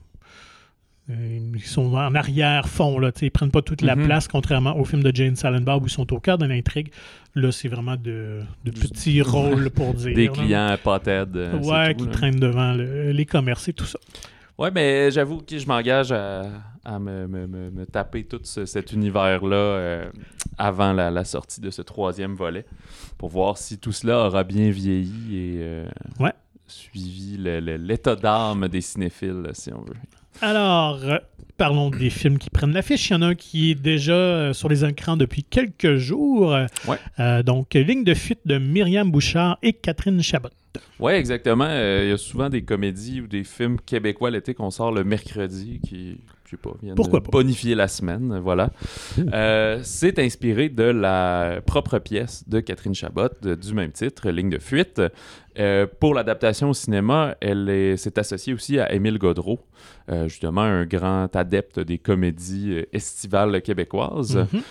[1.07, 4.05] ils sont en arrière-fond, là, ils prennent pas toute la Mhm.
[4.05, 6.89] place, contrairement au film de Jane Silent où ils sont au cœur de l'intrigue.
[7.35, 10.15] Là, c'est vraiment de, petits rôles pour dire.
[10.15, 10.31] Des là.
[10.33, 11.21] clients pas c'est
[11.63, 12.11] Ouais, qui là.
[12.11, 13.99] traînent devant le- les commerces et tout ça.
[14.57, 16.43] Ouais, mais j'avoue que je m'engage à,
[16.85, 20.09] à me, me- me- me taper tout ce- cet univers-là euh,
[20.57, 22.65] avant la, la sortie de ce troisième volet
[23.17, 25.85] pour voir si tout cela aura bien vieilli et euh,
[26.19, 26.33] Ouais.
[26.67, 29.95] suivi l'état d'âme des cinéphiles, si on veut.
[30.41, 31.17] Alors, euh,
[31.57, 33.09] parlons des films qui prennent l'affiche.
[33.09, 36.49] Il y en a un qui est déjà sur les écrans depuis quelques jours.
[36.87, 36.97] Ouais.
[37.19, 40.49] euh, donc, Ligne de fuite de Myriam Bouchard et Catherine Chabot.
[40.99, 41.67] Ouais, exactement.
[41.69, 45.05] Euh, Il y a souvent des comédies ou des films québécois l'été qu'on sort le
[45.05, 47.31] mercredi qui, je sais pas, viennent Pourquoi de pas?
[47.31, 48.39] bonifier la semaine.
[48.43, 48.69] Voilà.
[49.33, 54.49] Euh, c'est inspiré de la propre pièce de Catherine Chabot de- du même titre, Ligne
[54.49, 55.01] de fuite.
[55.57, 59.59] Euh, pour l'adaptation au cinéma, elle est- s'est associée aussi à Émile Godreau,
[60.11, 64.35] euh, justement un grand adepte des comédies estivales québécoises.
[64.37, 64.61] Mhm.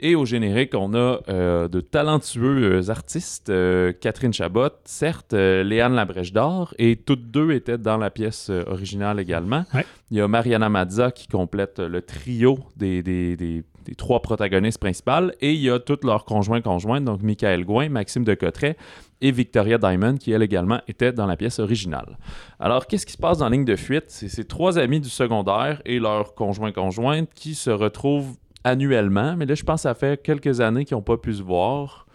[0.00, 3.50] Et au générique, on a euh, de talentueux euh, artistes.
[3.50, 8.50] euh, Catherine Chabot, certes, euh, Léane Labrèche d'Or, et toutes deux étaient dans la pièce
[8.68, 9.64] originale également.
[9.74, 9.84] Ouais.
[10.10, 14.78] Il y a Mariana Mazza qui complète le trio des, des- des- des trois protagonistes
[14.78, 15.34] principales.
[15.40, 18.76] Et il y a tous leurs conjoints-conjointes, donc Michael Gouin, Maxime de Cotteret
[19.22, 22.18] et Victoria Diamond, qui elle également était dans la pièce originale.
[22.60, 24.04] Alors, qu'est-ce qui se passe dans Ligne de fuite?
[24.08, 28.36] C'est ces trois amis du secondaire et leurs conjoints-conjointes qui se retrouvent
[28.68, 31.42] annuellement, mais là, je pense que ça fait quelques années qu'ils n'ont pas pu se
[31.42, 32.07] voir.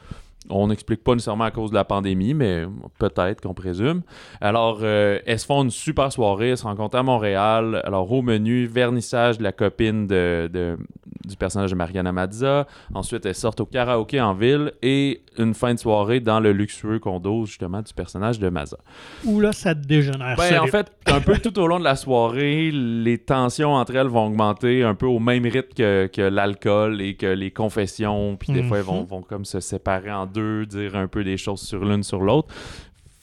[0.49, 2.65] On n'explique pas nécessairement à cause de la pandémie, mais
[2.99, 4.01] peut-être qu'on présume.
[4.41, 7.81] Alors, euh, elles se font une super soirée, elles se rencontrent à Montréal.
[7.85, 10.77] Alors, au menu, vernissage de la copine de, de-
[11.25, 12.67] du personnage de Mariana Mazza.
[12.93, 16.99] Ensuite, elles sortent au karaoké en ville et une fin de soirée dans le luxueux
[16.99, 18.77] condo, justement, du personnage de Mazza.
[19.25, 20.35] Ou là, ça dégénère.
[20.37, 24.07] Ben, en fait, un peu tout au long de la soirée, les tensions entre elles
[24.07, 28.35] vont augmenter un peu au même rythme que, que l'alcool et que les confessions.
[28.37, 29.07] Puis des fois, elles vont, Mhm.
[29.07, 32.53] vont comme se séparer en deux, dire un peu des choses sur l'une sur l'autre.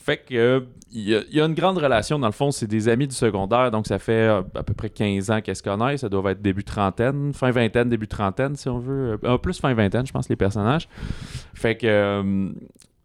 [0.03, 0.61] Fait que euh,
[0.92, 2.18] il y, a- une grande relation.
[2.18, 4.90] Dans le fond, c'est des amis du secondaire, donc ça fait euh, à peu près
[4.90, 6.01] 15 ans qu'elles se connaissent.
[6.01, 9.18] Ça doit être début trentaine, fin vingtaine, début trentaine, si on veut.
[9.23, 10.88] Euh, plus fin vingtaine, je pense, les personnages.
[11.55, 12.49] Fait que euh,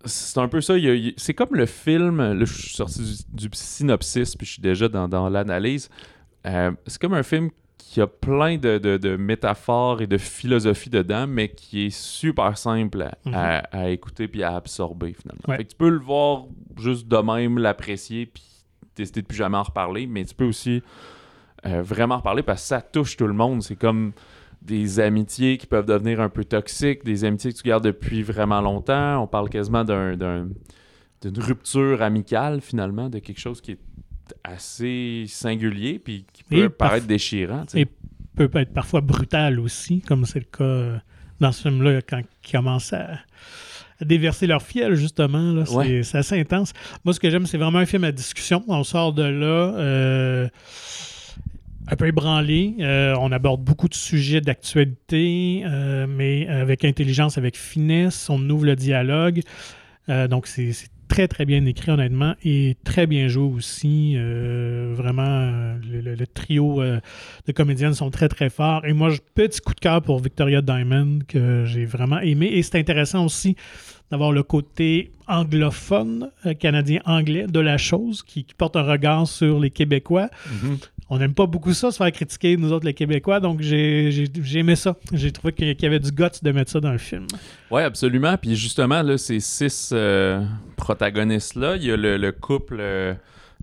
[0.06, 0.76] c'est un peu ça.
[1.18, 2.18] c'est comme le film.
[2.18, 5.89] Là, je suis sorti du, synopsis, puis je suis déjà dans, dans l'analyse.
[6.44, 7.50] C'est comme un film
[7.88, 12.58] qui a plein de, de- de métaphores et de philosophie dedans, mais qui est super
[12.58, 13.34] simple à, Mhm.
[13.34, 15.41] à- à écouter puis à absorber finalement.
[15.48, 15.58] Ouais.
[15.58, 16.43] Fait que tu peux le voir
[16.78, 18.43] juste de même, l'apprécier, puis
[18.95, 20.82] décider de plus jamais en reparler, mais tu peux aussi
[21.65, 23.63] euh, vraiment en reparler parce que ça touche tout le monde.
[23.63, 24.12] C'est comme
[24.62, 28.62] des amitiés qui peuvent devenir un peu toxiques, des amitiés que tu gardes depuis vraiment
[28.62, 29.21] longtemps.
[29.24, 33.80] On parle quasiment d'un- d'une rupture amicale finalement, de quelque chose qui est
[34.44, 37.66] assez singulier puis qui peut Et paraître déchirant.
[37.66, 37.82] tu sais.
[37.82, 37.88] Et
[38.36, 40.98] peut être parfois brutal aussi, comme c'est le cas euh,
[41.40, 43.12] dans ce film-là, quand ils commencent à,
[44.02, 45.54] à déverser leur fiel, justement.
[45.54, 46.04] là, c'est, Ouais.
[46.04, 46.74] c'est assez intense.
[47.06, 48.64] Moi, ce que j'aime, c'est vraiment un film à discussion.
[48.68, 50.50] On sort de là euh,
[51.88, 52.76] un peu ébranlé.
[52.80, 58.30] Euh, on aborde beaucoup de sujets d'actualité, euh, mais avec intelligence, avec finesse.
[58.30, 59.42] On ouvre le dialogue.
[60.10, 64.15] Euh, donc, c'est, c'est très, très bien écrit, honnêtement, et très bien joué aussi.
[64.18, 67.00] Euh, vraiment, euh, le, trio euh,
[67.48, 68.86] de comédiennes sont très, très forts.
[68.86, 72.48] Et moi, petit coup de cœur pour Victoria Diamond, que j'ai vraiment aimé.
[72.54, 73.56] Et c'est intéressant aussi
[74.12, 79.60] d'avoir le côté anglophone, euh, canadien-anglais de la chose, qui, qui porte un regard sur
[79.60, 80.30] les Québécois.
[80.63, 80.78] Mhm.
[81.10, 84.26] On n'aime pas beaucoup ça, se faire critiquer, nous autres, les Québécois, donc j'ai j'ai-
[84.41, 84.96] j'ai aimé ça.
[85.13, 87.28] J'ai trouvé qu'il y avait du guts de mettre ça dans le film.
[87.70, 88.36] Oui, absolument.
[88.38, 90.44] Puis justement, là, ces six euh,
[90.78, 93.13] protagonistes-là, il y a le, le couple euh,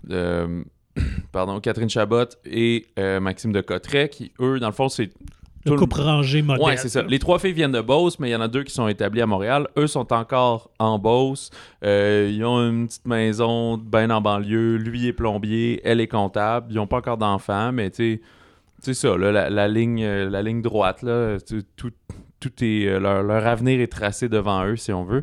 [0.04, 0.64] de
[1.32, 5.10] pardon, Catherine Chabot et euh, Maxime de Cotteret, qui, eux, dans le fond, c'est.
[5.64, 6.68] Le couple rangé moderne.
[6.68, 7.02] Ouais, c'est ça.
[7.02, 9.20] Les trois filles viennent de Beauce, mais il y en a deux qui sont établies
[9.20, 9.68] à Montréal.
[9.78, 11.50] Eux sont encore en Beauce.
[11.84, 14.76] Euh, ils ont une petite maison bien en banlieue.
[14.76, 16.66] Lui est plombier, elle est comptable.
[16.70, 18.20] Ils n'ont pas encore d'enfants, mais tu sais,
[18.80, 21.92] c'est ça, là, la, la ligne, euh, la ligne droite, là, tu- tout,
[22.40, 25.22] tout est, euh, leur, leur avenir est tracé devant eux, si on veut,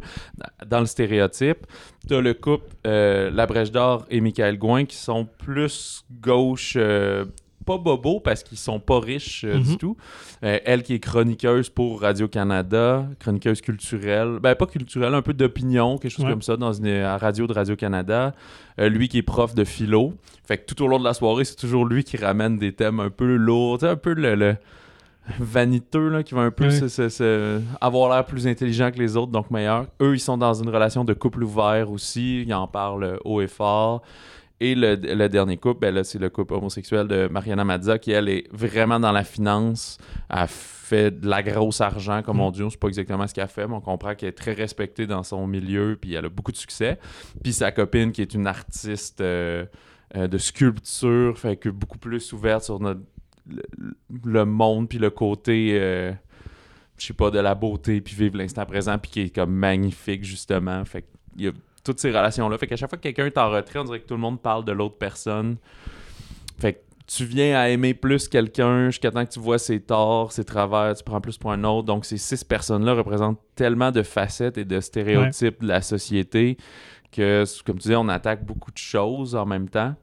[0.65, 1.67] dans le stéréotype.
[2.07, 6.75] Tu as le couple euh, La Brèche d'Or et Michael Gouin qui sont plus gauche,
[6.77, 7.25] euh,
[7.65, 9.77] pas bobo parce qu'ils sont pas riches euh, du Mhm.
[9.77, 9.97] tout.
[10.43, 15.97] Euh, elle qui est chroniqueuse pour Radio-Canada, chroniqueuse culturelle, ben pas culturelle, un peu d'opinion,
[15.97, 16.31] quelque chose Ouais.
[16.31, 18.33] comme ça, dans une à radio de Radio-Canada.
[18.79, 20.13] Euh, lui qui est prof de philo.
[20.47, 22.99] Fait que tout au long de la soirée, c'est toujours lui qui ramène des thèmes
[23.01, 24.55] un peu lourds, un peu le, le
[25.39, 26.71] vaniteux, là, qui va un peu Ouais.
[26.71, 29.85] se- se- se- avoir l'air plus intelligent que les autres, donc meilleur.
[30.01, 33.47] Eux, ils sont dans une relation de couple ouvert aussi, ils en parlent haut et
[33.47, 34.01] fort.
[34.61, 38.27] Et le, le dernier couple, ben c'est le couple homosexuel de Mariana Mazza, qui, elle,
[38.27, 39.97] est vraiment dans la finance.
[40.29, 42.41] Elle fait de la grosse argent, comme Mm.
[42.41, 42.61] on dit.
[42.63, 45.07] On ne sait pas exactement ce qu'elle fait, mais on comprend qu'elle est très respectée
[45.07, 46.99] dans son milieu, puis elle a beaucoup de succès.
[47.43, 49.65] Puis sa copine, qui est une artiste euh,
[50.15, 53.01] euh, de sculpture, fait que beaucoup plus ouverte sur notre,
[53.47, 53.63] le,
[54.25, 55.77] le monde, puis le côté...
[55.79, 56.11] euh,
[56.97, 60.25] je sais pas, de la beauté, puis vivre l'instant présent, puis qui est comme magnifique,
[60.25, 60.83] justement.
[60.83, 61.51] Fait qu'il y a
[61.89, 62.57] toutes ces relations-là.
[62.59, 64.39] Fait qu'à chaque fois que quelqu'un est en retrait, on dirait que tout le monde
[64.39, 65.57] parle de l'autre personne.
[66.59, 70.31] Fait que tu viens à aimer plus quelqu'un jusqu'à temps que tu vois ses torts,
[70.31, 71.87] ses travers, tu prends plus pour un autre.
[71.87, 76.57] Donc ces six personnes-là représentent tellement de facettes et de stéréotypes de la société
[77.11, 79.95] que, comme tu dis, on attaque beaucoup de choses en même temps.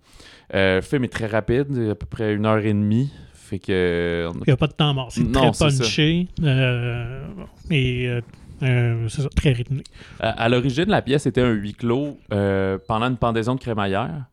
[0.54, 3.12] Euh, le film est très rapide, à peu près une heure et demie.
[3.32, 4.28] Fait que...
[4.28, 5.12] a Il n'y a pas de temps mort.
[5.12, 7.24] C'est très punché euh,
[7.70, 8.20] et
[8.62, 9.82] euh, c'est ça, très rythmé.
[10.20, 14.24] À, à l'origine, la pièce était un huis clos euh, pendant une pendaison de crémaillère.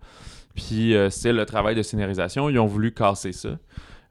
[0.55, 2.49] Puis euh, c'est le travail de scénarisation.
[2.49, 3.57] Ils ont voulu casser ça.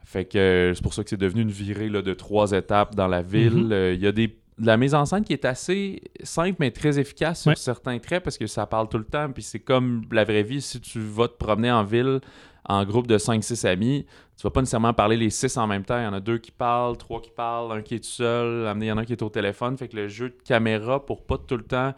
[0.04, 3.06] Fait que c'est pour ça que c'est devenu une virée là, de trois étapes dans
[3.08, 3.52] la ville.
[3.66, 3.72] Mhm.
[3.72, 6.70] Euh, Il y a des de la mise en scène qui est assez simple mais
[6.70, 7.56] très efficace sur Ouais.
[7.56, 10.60] certains traits parce que ça parle tout le temps puis c'est comme la vraie vie
[10.60, 12.20] si tu vas te promener en ville
[12.68, 14.04] en groupe de 5-6 amis
[14.42, 15.96] tu vas pas nécessairement parler les 6 en même temps.
[16.00, 18.68] Il y en a deux qui parlent, trois qui parlent, un qui est tout seul.
[18.76, 19.78] Il y en a un qui est au téléphone.
[19.78, 21.94] Fait que le jeu de caméra pour pas tout le temps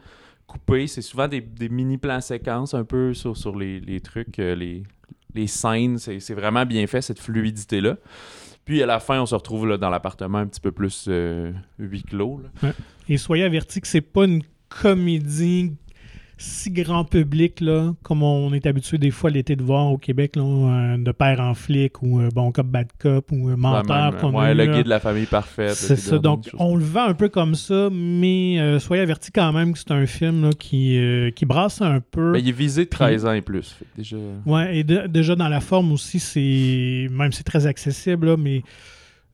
[0.46, 5.96] couper c'est souvent des, mini plans séquences un peu sur, les, trucs euh, les, scènes.
[5.96, 7.96] C'est vraiment bien fait cette fluidité là
[8.66, 11.52] puis à la fin, on se retrouve là, dans l'appartement un petit peu plus euh,
[11.78, 12.40] huis clos.
[13.08, 15.72] Et soyez avertis que c'est pas une comédie
[16.36, 20.34] si grand public, là, comme on est habitué des fois l'été de voir au Québec,
[20.36, 24.16] là, euh, de père en flic ou euh, bon cop, bad cop ou euh, menteur
[24.16, 25.74] qu'on ouais, a le guide de la famille parfaite.
[25.74, 26.18] C'est ça.
[26.18, 29.78] Donc, on le vend un peu comme ça, mais euh, soyez avertis quand même que
[29.78, 32.32] c'est un film là, qui, euh, qui brasse un peu.
[32.32, 33.70] Ben, il est visé de 13 ans et plus.
[33.70, 34.16] fait déjà...
[34.44, 38.62] Ouais, et de- déjà dans la forme aussi, c'est même c'est très accessible, là, mais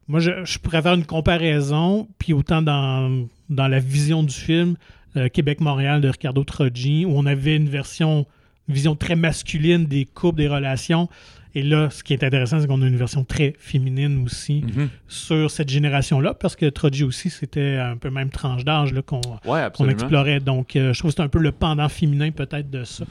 [0.06, 4.76] moi je, je pourrais faire une comparaison, puis autant dans, dans la vision du film
[5.16, 8.26] euh, Québec-Montréal de Ricardo Troggi, où on avait une version,
[8.68, 11.08] une vision très masculine des couples, des relations.
[11.56, 14.88] Et là, ce qui est intéressant, c'est qu'on a une version très féminine aussi Mhm.
[15.08, 19.60] sur cette génération-là, parce que Troggi aussi, c'était un peu même tranche d'âge qu'on Ouais,
[19.90, 20.38] explorait.
[20.38, 23.04] Donc, euh, je trouve que c'est un peu le pendant féminin peut-être de ça.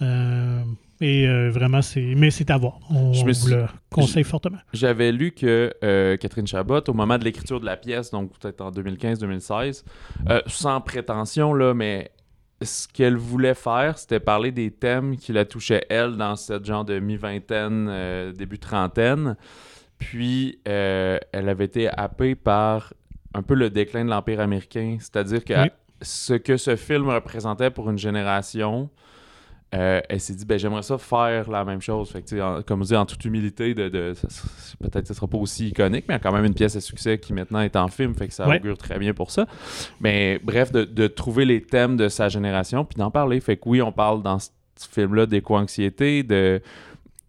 [0.00, 0.62] Euh,
[1.02, 2.14] et euh, vraiment, c'est.
[2.16, 2.78] Mais c'est à voir.
[2.90, 4.58] On, Je me suis- le conseille fortement.
[4.72, 8.60] J'avais lu que euh, Catherine Chabot, au moment de l'écriture de la pièce, donc peut-être
[8.60, 9.84] en 2015-2016,
[10.30, 12.10] euh, sans prétention, là, mais
[12.62, 16.84] ce qu'elle voulait faire, c'était parler des thèmes qui la touchaient, elle, dans cette genre
[16.84, 19.36] de mi-vingtaine, début trentaine.
[19.98, 22.94] Puis, elle avait été happée par
[23.34, 24.96] un peu le déclin de l'Empire américain.
[25.00, 25.68] C'est-à-dire que Oui.
[26.02, 28.90] ce que ce film représentait pour une génération,
[29.74, 32.10] euh, elle s'est dit, ben, j'aimerais ça faire la même chose.
[32.10, 34.12] Fait que, en- comme on dit, en toute humilité, de, de-
[34.80, 37.60] peut-être ce sera pas aussi iconique, mais quand même une pièce à succès qui maintenant
[37.60, 38.58] est en film, fait que ça Ouais.
[38.58, 39.46] augure très bien pour ça.
[40.00, 43.40] Mais bref, de, de trouver les thèmes de sa génération, puis d'en parler.
[43.40, 44.48] Fait que oui, on parle dans ce
[44.90, 46.60] film-là d'éco-anxiété, de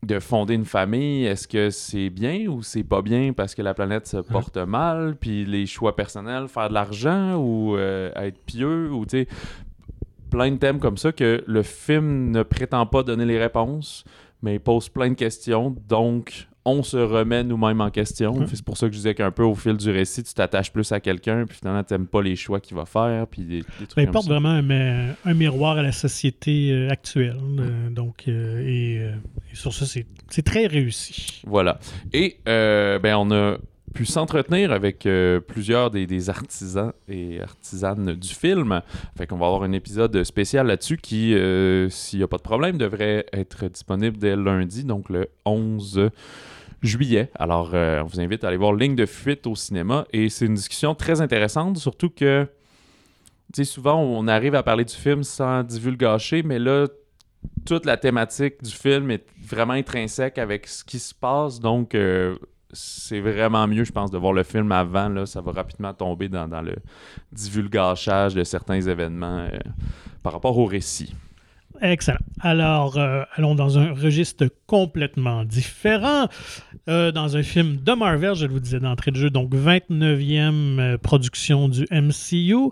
[0.05, 3.73] de fonder une famille, est-ce que c'est bien ou c'est pas bien parce que la
[3.73, 8.91] planète se porte mal, puis les choix personnels, faire de l'argent ou euh, être pieux,
[8.91, 9.27] ou tu sais,
[10.33, 14.03] plein de thèmes comme ça que le film ne prétend pas donner les réponses,
[14.41, 18.39] mais il pose plein de questions, donc on se remet nous-mêmes en question.
[18.39, 18.47] Mhm.
[18.47, 20.89] C'est pour ça que je disais qu'un peu au fil du récit, tu t'attaches plus
[20.93, 23.95] à quelqu'un, puis finalement, tu pas les choix qu'il va faire, puis des, des trucs
[23.97, 27.37] Ben, il porte vraiment un, mi- un miroir à la société euh, actuelle.
[27.59, 29.11] euh, donc, euh, et, euh,
[29.51, 31.41] et sur ça, c'est c'est très réussi.
[31.45, 31.79] Voilà.
[32.13, 33.57] Et euh, ben, on a
[33.93, 38.81] pu s'entretenir avec euh, plusieurs des, artisans et artisanes du film.
[39.15, 42.43] Fait qu'on va avoir un épisode spécial là-dessus qui, euh, s'il n'y a pas de
[42.43, 46.09] problème, devrait être disponible dès lundi, donc le 11
[46.81, 47.29] juillet.
[47.35, 50.05] Alors, euh, on vous invite à aller voir Ligne de fuite au cinéma.
[50.11, 52.47] Et c'est une discussion très intéressante, surtout que,
[53.53, 56.87] tu sais, souvent, on arrive à parler du film sans divulgacher, mais là,
[57.65, 61.59] toute la thématique du film est vraiment intrinsèque avec ce qui se passe.
[61.59, 61.95] Donc,
[62.73, 65.09] c'est vraiment mieux, je pense, de voir le film avant.
[65.09, 66.75] Là, ça va rapidement tomber dans, dans le
[67.31, 69.57] divulgachage de certains événements euh,
[70.21, 71.13] par rapport au récit.
[71.81, 72.19] Excellent.
[72.39, 76.27] Alors, euh, allons dans un registre complètement différent.
[76.87, 80.97] Euh, dans un film de Marvel, je vous disais d'entrée de jeu, donc 29e euh,
[80.97, 82.71] production du MCU.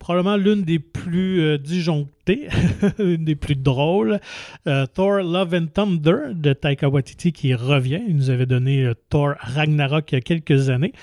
[0.00, 2.48] Probablement l'une des plus euh, disjonctées,
[2.98, 4.18] des plus drôles.
[4.66, 8.00] Euh, Thor Love and Thunder de Taika Waititi qui revient.
[8.08, 10.94] Il nous avait donné euh, Thor Ragnarok il y a quelques années.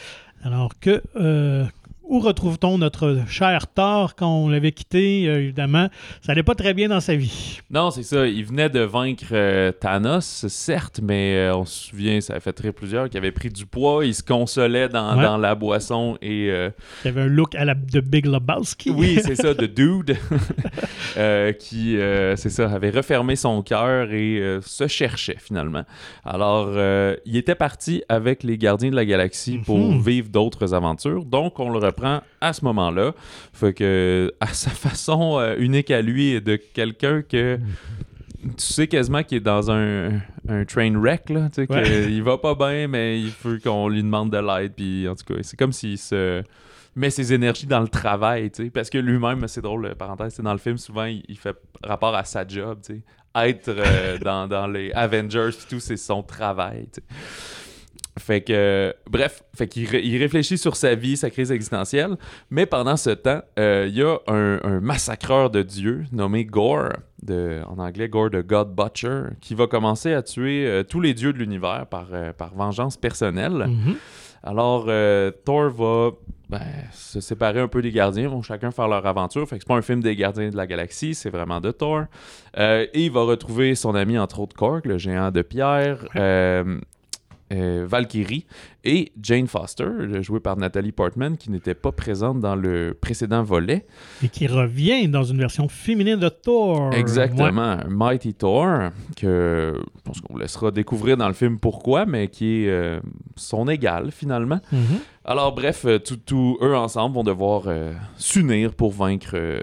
[0.43, 1.65] Alors que euh,
[2.09, 5.27] où retrouve-t-on notre cher Thor quand on l'avait quitté?
[5.27, 5.89] Euh, évidemment,
[6.21, 7.59] ça n'allait pas très bien dans sa vie.
[7.69, 8.25] Non, c'est ça.
[8.27, 12.53] Il venait de vaincre euh, Thanos, certes, mais euh, on se souvient, ça a fait
[12.53, 14.05] très plusieurs qui avaient pris du poids.
[14.05, 15.23] Il se consolait dans, Ouais.
[15.23, 18.89] dans la boisson et Il avait un look à la de Big Lebowski.
[18.91, 20.17] Oui, c'est ça, de Dude,
[21.59, 21.97] qui,
[22.35, 25.83] c'est ça, avait refermé son cœur et se cherchait finalement.
[26.25, 26.69] Alors,
[27.25, 30.01] il était parti avec les Gardiens de la Galaxie pour Mhm.
[30.01, 31.25] vivre d'autres aventures.
[31.25, 31.79] Donc, on le
[32.41, 33.13] à ce moment-là.
[33.53, 37.57] Fait que, à sa façon euh, unique à lui et de quelqu'un que
[38.41, 41.83] tu sais quasiment qu'il est dans un, un train wreck, là, tu sais, Ouais.
[41.83, 45.33] qu'il va pas bien, mais il faut qu'on lui demande de l'aide, puis en tout
[45.33, 46.43] cas, c'est comme s'il se
[46.95, 50.43] met ses énergies dans le travail, tu sais, parce que lui-même, c'est drôle, parenthèse, c'est
[50.43, 53.01] dans le film, souvent, il, il fait rapport à sa job, tu sais,
[53.35, 57.66] être euh, dans, dans les Avengers, tout, c'est son travail, tu sais.
[58.17, 62.15] Fait que, bref, fait qu'il ré- il réfléchit sur sa vie, sa crise existentielle,
[62.49, 66.93] mais pendant ce temps, euh, il y a un, un massacreur de dieux nommé Gore,
[67.23, 71.13] de, en anglais Gore de God Butcher, qui va commencer à tuer euh, tous les
[71.13, 73.67] dieux de l'univers par, euh, par vengeance personnelle.
[73.67, 73.95] Mhm.
[74.43, 74.85] Alors,
[75.43, 76.11] Thor va
[76.47, 76.61] ben,
[76.93, 79.45] se séparer un peu des gardiens, vont chacun faire leur aventure.
[79.49, 82.03] Fait que c'est pas un film des gardiens de la galaxie, c'est vraiment de Thor.
[82.57, 86.79] Euh, et il va retrouver son ami, entre autres, Korg, le géant de pierre, euh,
[87.53, 88.45] euh, Valkyrie
[88.83, 93.43] et Jane Foster, euh, jouée par Nathalie Portman, qui n'était pas présente dans le précédent
[93.43, 93.85] volet.
[94.23, 96.89] Et qui revient dans une version féminine de Thor.
[96.89, 96.99] Ouais.
[96.99, 102.27] Exactement, Mighty Thor, que je pense qu'on vous laissera découvrir dans le film pourquoi, mais
[102.27, 102.99] qui est euh,
[103.35, 104.59] son égal finalement.
[104.71, 104.99] Mhm.
[105.25, 105.85] Alors bref,
[106.25, 109.61] tous eux ensemble vont devoir euh, s'unir pour vaincre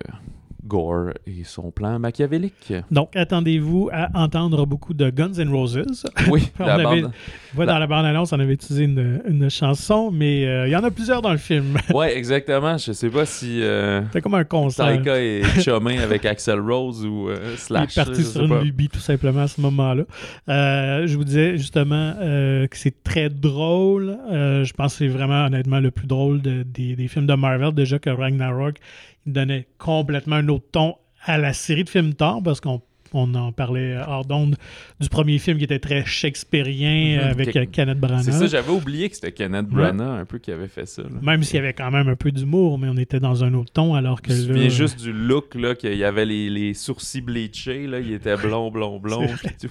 [0.67, 2.73] Gore et son plan machiavélique.
[2.91, 5.83] Donc, attendez-vous à entendre beaucoup de Guns N' Roses.
[6.31, 7.13] Oui, On la avait- bande.
[7.57, 10.91] Dans la bande-annonce, on avait utilisé une, une chanson, mais euh, il y en a
[10.91, 11.77] plusieurs dans le film.
[11.95, 12.77] Ouais, exactement.
[12.79, 14.87] Je sais pas si euh, C'était comme un concert.
[14.87, 17.97] Taika est chumé avec Axel Rose ou euh, Il Slash.
[17.97, 20.03] est parti sur une lubie tout simplement à ce moment-là.
[20.49, 24.17] Euh, je vous disais justement euh, que c'est très drôle.
[24.33, 27.73] Je pense que c'est vraiment honnêtement le plus drôle de- des, des films de Marvel.
[27.73, 28.77] Déjà que Ragnarok
[29.27, 32.83] il donnait complètement un autre ton à la série de films Thor parce qu'on
[33.17, 34.57] on en parlait hors d'onde
[35.01, 37.31] du premier film qui était très shakespearien Mhm.
[37.31, 38.25] avec Que- euh, Kenneth Branagh.
[38.25, 41.03] C'est ça, j'avais oublié que c'était Kenneth Branagh un peu qui avait fait ça.
[41.03, 41.09] là.
[41.23, 43.73] Même s'il y avait quand même un peu d'humour, mais on était dans un autre
[43.73, 46.75] ton alors que Je là, souviens juste du look, là, qu'il y avait les, les
[46.75, 49.29] sourcils bleachés, là, il était blond, blond, blond.
[49.61, 49.71] Tout.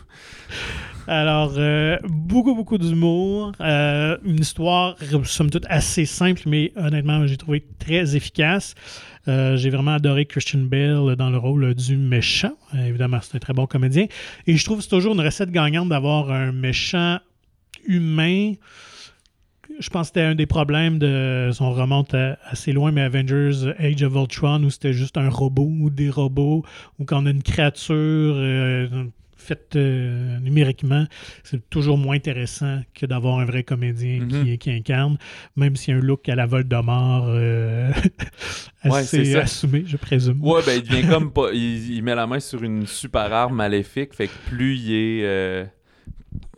[1.08, 3.52] Alors, euh, beaucoup, beaucoup d'humour.
[3.60, 8.74] Euh, une histoire, somme toute, assez simple, mais honnêtement, j'ai trouvé très efficace.
[9.28, 12.54] Euh, j'ai vraiment adoré Christian Bale dans le rôle du méchant.
[12.76, 14.08] Euh, évidemment, c'est un très bon comédien.
[14.48, 17.20] Et je trouve que c'est toujours une recette gagnante d'avoir un méchant
[17.86, 18.54] humain.
[19.80, 21.50] Je pense que c'était un des problèmes de.
[21.60, 25.90] On remonte assez loin, mais Avengers Age of Ultron, où c'était juste un robot ou
[25.90, 26.64] des robots,
[27.00, 27.96] ou quand on a une créature
[28.36, 28.88] euh,
[29.44, 31.06] faite euh, numériquement,
[31.44, 34.44] c'est toujours moins intéressant que d'avoir un vrai comédien Mhm.
[34.46, 35.18] qui, qui incarne,
[35.56, 37.92] même s'il y a un look à la Voldemort euh,
[38.86, 40.44] Ouais, assez assumé, je présume.
[40.44, 41.50] Ouais, ben il devient comme pas.
[41.54, 45.22] Il, il met la main sur une super arme maléfique, fait que plus il est
[45.24, 45.66] euh,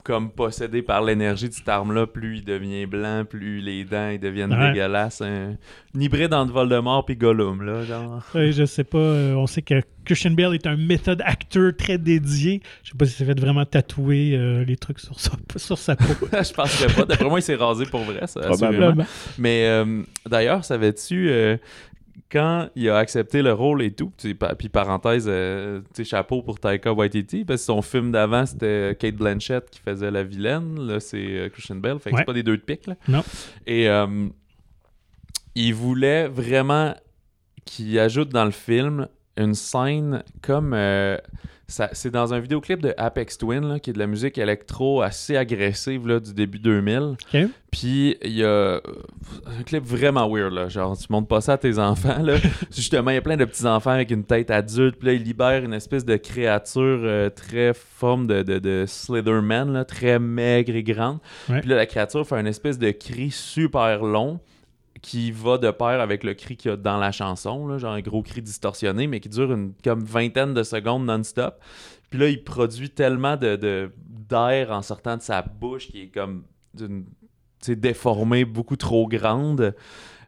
[0.05, 4.19] comme possédé par l'énergie de cette arme-là, plus il devient blanc, plus les dents ils
[4.19, 4.69] deviennent Ouais.
[4.71, 5.21] dégueulasses.
[5.21, 5.55] Un,
[5.95, 8.23] un hybride entre Voldemort puis Gollum, là, genre.
[8.35, 8.99] Ouais, je sais pas.
[8.99, 12.61] euh, on sait que Christian Bale est un méthode acteur très dédié.
[12.83, 15.95] Je sais pas s'il s'est fait vraiment tatouer euh, les trucs sur sa, sur sa
[15.95, 16.05] peau.
[16.31, 17.05] Je penserais pas.
[17.05, 18.41] D'après moi, il s'est rasé pour vrai, ça.
[18.41, 19.05] Probablement.
[19.39, 21.57] Mais euh, d'ailleurs, savais-tu, euh,
[22.31, 24.11] quand il a accepté le rôle et tout,
[24.57, 29.69] puis parenthèse, euh, chapeau pour Taika Waititi, parce que son film d'avant, c'était Kate Blanchett
[29.69, 32.21] qui faisait la vilaine, là, c'est euh, Christian Bale, fait que Ouais.
[32.21, 32.95] c'est pas des deux de pique, là.
[33.07, 33.23] Non.
[33.67, 34.27] Et euh,
[35.53, 36.95] il voulait vraiment
[37.63, 40.73] qu'il ajoute dans le film une scène comme...
[40.73, 41.17] euh,
[41.67, 45.35] c'est dans un vidéoclip de Apex Twin, là, qui est de la musique électro assez
[45.35, 47.15] agressive là, du début 2000.
[47.33, 47.49] OK.
[47.71, 48.75] Puis il y a
[49.47, 50.69] un clip vraiment weird, là.
[50.69, 52.35] Genre, tu montres pas ça à tes enfants, là.
[52.71, 54.97] Justement, il y a plein de petits-enfants avec une tête adulte.
[54.97, 59.85] Puis là, ils libèrent une espèce de créature euh, très forme de, de, de là,
[59.85, 61.17] très maigre et grande.
[61.49, 61.61] Ouais.
[61.61, 64.39] Puis là, la créature fait une espèce de cri super long
[65.05, 67.93] qui va de pair avec le cri qu'il y a dans la chanson, là, genre
[67.93, 71.59] un gros cri distorsionné, mais qui dure une comme vingtaine de secondes non-stop.
[72.09, 76.07] Puis là, il produit tellement de, de- d'air en sortant de sa bouche qui est
[76.07, 77.05] comme d'une
[77.67, 79.75] déformée, beaucoup trop grande.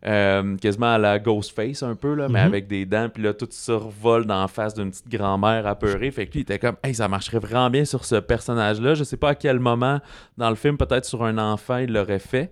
[0.05, 2.45] euh, quasiment à la Ghostface un peu, là, mais Mhm.
[2.45, 3.09] avec des dents.
[3.11, 6.11] Puis là, tout survole dans la face d'une petite grand-mère apeurée.
[6.11, 8.93] Fait que lui, il était comme, hey, ça marcherait vraiment bien sur ce personnage-là.
[8.93, 9.99] Je sais pas à quel moment
[10.37, 12.51] dans le film, peut-être sur un enfant, il l'aurait fait.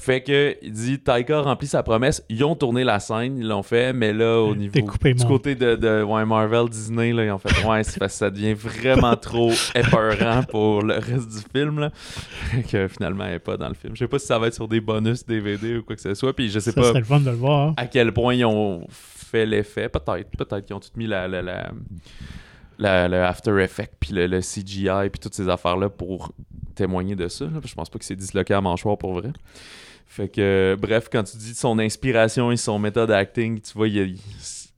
[0.00, 2.24] Fait que, il dit, Taika remplit sa promesse.
[2.30, 4.72] Ils ont tourné la scène, ils l'ont fait, mais là, au niveau
[5.12, 8.18] du côté de, de ouais, Marvel, Disney, là, ils ont fait, ouais, c'est parce que
[8.18, 11.90] ça devient vraiment trop épeurant pour le reste du film, là.
[11.94, 13.94] Fait que finalement, elle est pas dans le film.
[13.94, 16.14] Je sais pas si ça va être sur des bonus DVD ou quoi que ce
[16.14, 17.74] soit, puis je sais Ça pas serait le fun de le voir.
[17.76, 19.88] à quel point ils ont fait l'effet.
[19.90, 21.70] Peut-être, peut-être qu'ils ont tout mis la, la, la,
[22.78, 26.32] la- le After Effects, puis le, le CGI, puis toutes ces affaires-là pour
[26.74, 27.44] témoigner de ça.
[27.44, 27.60] là.
[27.64, 29.30] Je pense pas que c'est disloqué à mâchoire pour vrai.
[30.12, 33.86] Fait que, bref, quand tu dis son inspiration et son méthode acting, tu vois,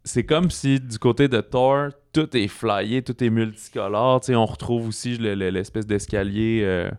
[0.04, 4.20] c'est comme si du côté de Thor, tout est flyé, tout est multicolore.
[4.20, 6.60] Tu sais, on retrouve aussi le- le- l'espèce d'escalier.
[6.64, 6.90] euh,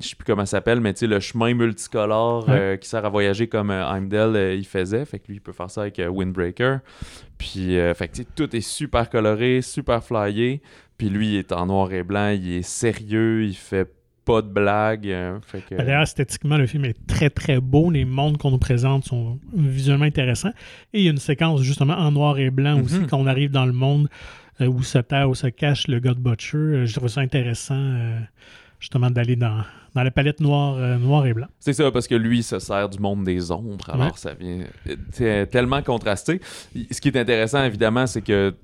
[0.00, 2.54] je sais plus comment ça s'appelle, mais tu sais, le chemin multicolore Ouais.
[2.58, 5.04] euh, qui sert à voyager comme euh, Heimdall euh, il faisait.
[5.04, 6.78] Fait que lui, il peut faire ça avec euh, Windbreaker.
[7.36, 10.62] Puis, euh, fait que tu sais, tout est super coloré, super flyé.
[10.96, 13.92] Puis lui, il est en noir et blanc, il est sérieux, il fait
[14.24, 15.08] pas de blague.
[15.08, 17.90] euh, que- D'ailleurs, esthétiquement, le film est très très beau.
[17.90, 20.52] Les mondes qu'on nous présente sont visuellement intéressants.
[20.92, 23.06] Et il y a une séquence justement en noir et blanc aussi Mhm.
[23.08, 24.08] quand on arrive dans le monde
[24.60, 26.56] euh, où se terre, où se cache le God Butcher.
[26.58, 28.20] Euh, je trouve ça intéressant euh,
[28.78, 29.62] justement d'aller dans,
[29.94, 31.46] dans la palette noire, euh, noir et blanc.
[31.58, 34.12] C'est ça, parce que lui, il se sert du monde des ombres, alors Ouais.
[34.16, 34.64] ça vient
[35.10, 36.40] c'est tellement contrasté.
[36.90, 38.54] Ce qui est intéressant, évidemment, c'est que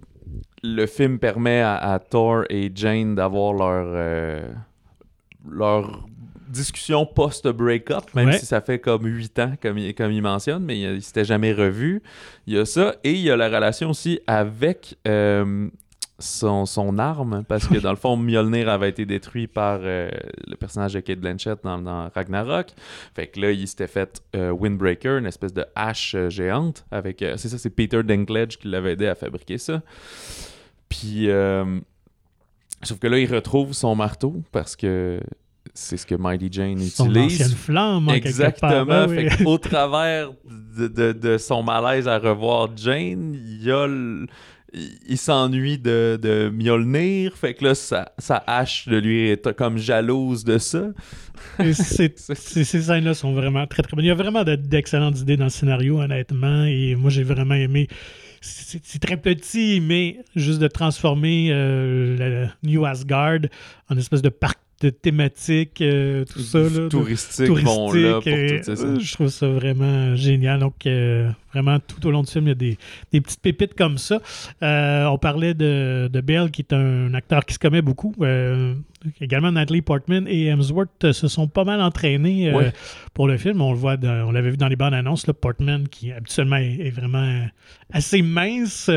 [0.62, 4.42] le film permet à, à Thor et Jane d'avoir leur, euh,
[5.50, 6.06] leur
[6.48, 8.38] discussion post-breakup, même Ouais.
[8.38, 11.24] si ça fait comme huit ans, comme il, comme il mentionne, mais il, il s'était
[11.26, 12.02] jamais revu.
[12.46, 15.68] Il y a ça, et il y a la relation aussi avec euh,
[16.18, 20.08] son, son arme, parce que dans le fond, Mjolnir avait été détruit par euh,
[20.46, 22.68] le personnage de Kate Blanchett dans, dans Ragnarok.
[23.14, 26.86] Fait que là, il s'était fait euh, Windbreaker, une espèce de hache géante.
[26.90, 29.82] avec C'est ça, c'est Peter Dinklage qui l'avait aidé à fabriquer ça.
[30.88, 31.28] Puis,
[32.82, 35.20] sauf que là, il retrouve son marteau parce que
[35.74, 37.54] c'est ce que Mighty Jane Son ancienne utilise.
[37.54, 38.86] flamme, quelque Exactement.
[38.86, 39.08] part.
[39.08, 39.28] Oui.
[39.30, 40.30] Fait qu'au travers
[40.76, 44.26] de, de- de son malaise à revoir Jane, il y a le-
[45.08, 49.78] il s'ennuie de, de Mjolnir, fait que là, sa, sa hache de lui est comme
[49.78, 50.88] jalouse de ça.
[51.58, 54.04] Et c'est- ces scènes-là sont vraiment très très bonnes.
[54.04, 57.54] Il y a vraiment de- d'excellentes idées dans le scénario, honnêtement, et moi j'ai vraiment
[57.54, 57.88] aimé.
[58.40, 63.40] C'est très petit, mais juste de transformer euh, le New Asgard
[63.88, 66.60] en espèce de parc de thématique, euh, tout ça.
[66.60, 68.30] Là, touristique, vont là pour tout
[68.76, 68.84] ça.
[68.84, 70.60] euh, je trouve ça vraiment génial.
[70.60, 72.78] Donc, euh, vraiment, tout au long du film, il y a des,
[73.12, 74.20] des petites pépites comme ça.
[74.62, 78.14] On parlait de, de Bell, qui est un acteur qui se commet beaucoup.
[79.20, 82.52] Également, Natalie Portman et Hemsworth se sont pas mal entraînés
[83.14, 83.60] pour le film.
[83.60, 85.26] On le voit, dans- on l'avait vu dans les bandes annonces.
[85.26, 87.46] Là, Portman, qui habituellement est, est vraiment
[87.92, 88.90] assez mince,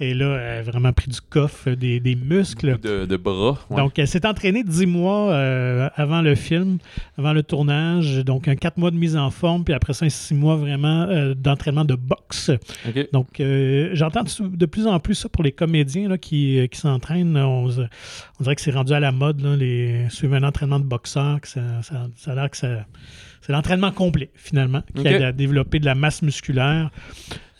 [0.00, 2.78] et là, a vraiment pris du coffre, des, des muscles.
[2.80, 3.58] de, de bras.
[3.70, 3.76] ouais.
[3.76, 6.78] Donc, elle s'est entraînée dix mois euh, avant le film,
[7.16, 8.24] avant le tournage.
[8.24, 11.34] Donc, un quatre mois de mise en forme, puis après ça, six mois vraiment euh,
[11.34, 12.50] d'entraînement de boxe.
[13.12, 17.36] Donc, euh, j'entends de plus en plus ça pour les comédiens là, qui, qui s'entraînent.
[17.36, 17.68] On,
[18.40, 21.40] dirait que c'est rendu à la mode, là, les, suivre un entraînement de boxeur.
[21.40, 22.86] Que ça, ça- ça a l'air que ça-
[23.40, 25.06] c'est l'entraînement complet, finalement, qui Ok.
[25.06, 26.90] aide à développer de la masse musculaire.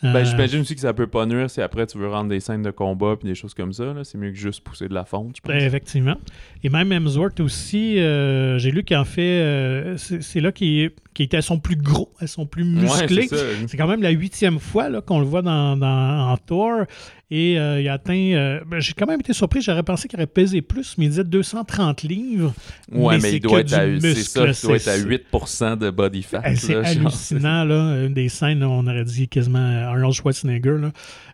[0.01, 2.39] Ben, Euh, j'imagine aussi que ça peut pas nuire si après tu veux rendre des
[2.39, 3.85] scènes de combat puis des choses comme ça.
[3.93, 4.03] là.
[4.03, 5.51] C'est mieux que juste pousser de la fonte, je pense.
[5.51, 6.15] Ben, effectivement.
[6.63, 9.41] Et même Hemsworth aussi, euh, j'ai lu qu'il en fait.
[9.41, 13.27] euh, c'est là qu'il était à son plus gros, à son plus musclé.
[13.67, 16.83] c'est quand même la huitième fois là, qu'on le voit dans, dans- en Thor.
[17.31, 18.13] Et euh, il a atteint.
[18.13, 19.61] euh, ben, j'ai quand même été surpris.
[19.61, 22.53] J'aurais pensé qu'il aurait pesé plus, mais il disait 230 livres.
[22.91, 25.89] Ouais, mais, il doit être à, c'est ça, muscle, il doit être à 8% de
[25.91, 26.41] body fat.
[26.45, 28.03] Eh, C'est hallucinant, là.
[28.05, 30.77] Une des scènes, on aurait dit quasiment Arnold Schwarzenegger.
[30.79, 30.91] Là.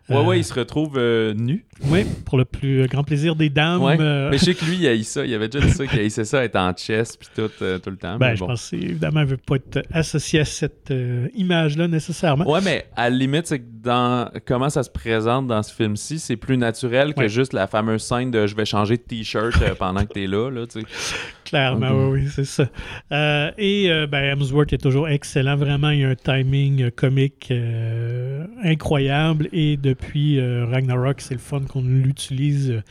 [0.08, 1.64] Ouais, Euh, ouais, il se retrouve euh, nu.
[1.88, 3.82] Oui, pour le plus grand plaisir des dames.
[3.82, 3.96] Ouais.
[4.00, 5.26] euh, Mais je sais que lui, il haït ça.
[5.26, 7.90] Il avait déjà dit ça, qu'il haïssait ça, être en chest puis tout, euh, tout
[7.90, 8.16] le temps.
[8.16, 12.48] Ben, mais je pense évidemment, elle veut pas être associée à cette euh, image-là nécessairement.
[12.50, 16.18] Ouais, mais à la limite, c'est que dans comment ça se présente dans ce film-ci,
[16.18, 17.28] c'est plus naturel que Ouais.
[17.28, 20.50] juste la fameuse scène de je vais changer de t-shirt euh, pendant que t'es là,
[20.50, 20.86] là, tu sais.
[21.44, 22.08] Clairement, Mhm.
[22.10, 22.66] oui, oui, c'est ça.
[23.12, 25.56] Euh, et euh, ben, Hemsworth est toujours excellent.
[25.56, 29.48] Vraiment, il y a un timing euh, comique euh, incroyable.
[29.52, 32.70] Et depuis euh, Ragnarok, c'est le fun qu'on l'utilise.
[32.70, 32.82] euh,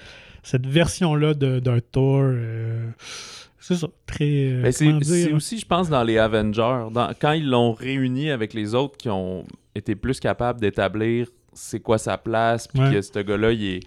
[0.43, 2.21] cette version-là d'un Thor.
[2.23, 2.87] euh,
[3.59, 4.25] c'est ça, très.
[4.51, 8.53] euh, Mais c'est aussi, je pense, dans les Avengers, dans- quand ils l'ont réuni avec
[8.53, 9.43] les autres qui ont
[9.73, 11.27] été plus capables d'établir
[11.57, 12.91] c'est quoi sa place, puis Ouais.
[12.93, 13.79] que ce gars-là, il est...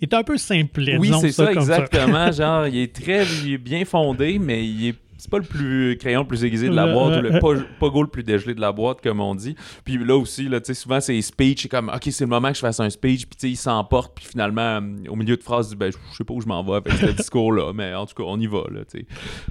[0.00, 0.82] Il est un peu simple.
[0.98, 2.30] Oui, c'est ça, exactement.
[2.32, 5.96] Genre, il est très il est bien fondé, mais il est c'est pas le plus
[5.98, 8.72] crayon le plus aiguisé de la boîte ou le pogo le plus dégelé de la
[8.72, 9.56] boîte comme on dit.
[9.86, 12.48] Puis là aussi là tu sais souvent c'est speech c'est comme ok c'est le moment
[12.48, 15.38] que je fasse un speech puis tu sais il s'emporte puis finalement euh, au milieu
[15.38, 17.52] de phrase il dit ben je sais pas où je m'en vais avec ce discours
[17.54, 19.06] là mais en tout cas on y va là tu sais.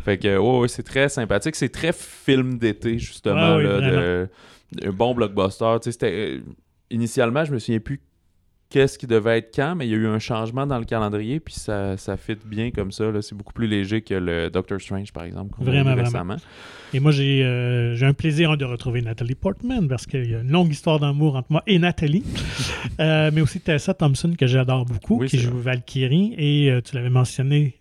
[0.05, 4.29] Fait que ouais, ouais, c'est très sympathique c'est très film d'été justement oui, de-
[4.85, 6.41] un bon blockbuster tu sais c'était euh,
[6.91, 7.99] initialement je me souviens plus
[8.73, 11.39] qu'est-ce qui devait être quand, mais il y a eu un changement dans le calendrier,
[11.39, 13.05] puis ça, ça fit bien comme ça.
[13.21, 16.03] C'est beaucoup plus léger que le Doctor Strange, par exemple, qu'on a Vraiment, vu vraiment.
[16.33, 16.35] récemment.
[16.95, 20.49] Et moi, j'ai euh, un plaisir de retrouver Nathalie Portman parce qu'il y a une
[20.51, 22.23] longue histoire d'amour entre moi et Nathalie.
[22.99, 26.35] Euh, mais aussi Tessa Thompson, que j'adore beaucoup, Oui, qui joue Valkyrie.
[26.37, 27.79] Et euh, tu l'avais mentionné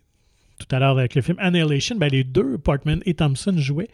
[0.58, 1.96] tout à l'heure avec le film Annihilation.
[1.96, 3.90] Ben, les deux, Portman et Thompson, jouaient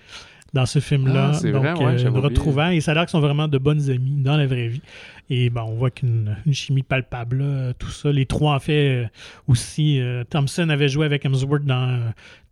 [0.53, 1.31] dans ce film-là.
[1.33, 2.77] Ah, c'est Donc, vrai, ouais, euh, une retrouvaille.
[2.77, 4.83] Et ça a l'air qu'ils sont vraiment de bonnes amies dans la vraie vie.
[5.31, 8.11] Et ben, on voit qu'une une chimie palpable, là, tout ça.
[8.11, 9.07] Les trois, en fait, euh,
[9.47, 10.01] aussi.
[10.01, 11.99] euh, Thompson avait joué avec Hemsworth dans euh,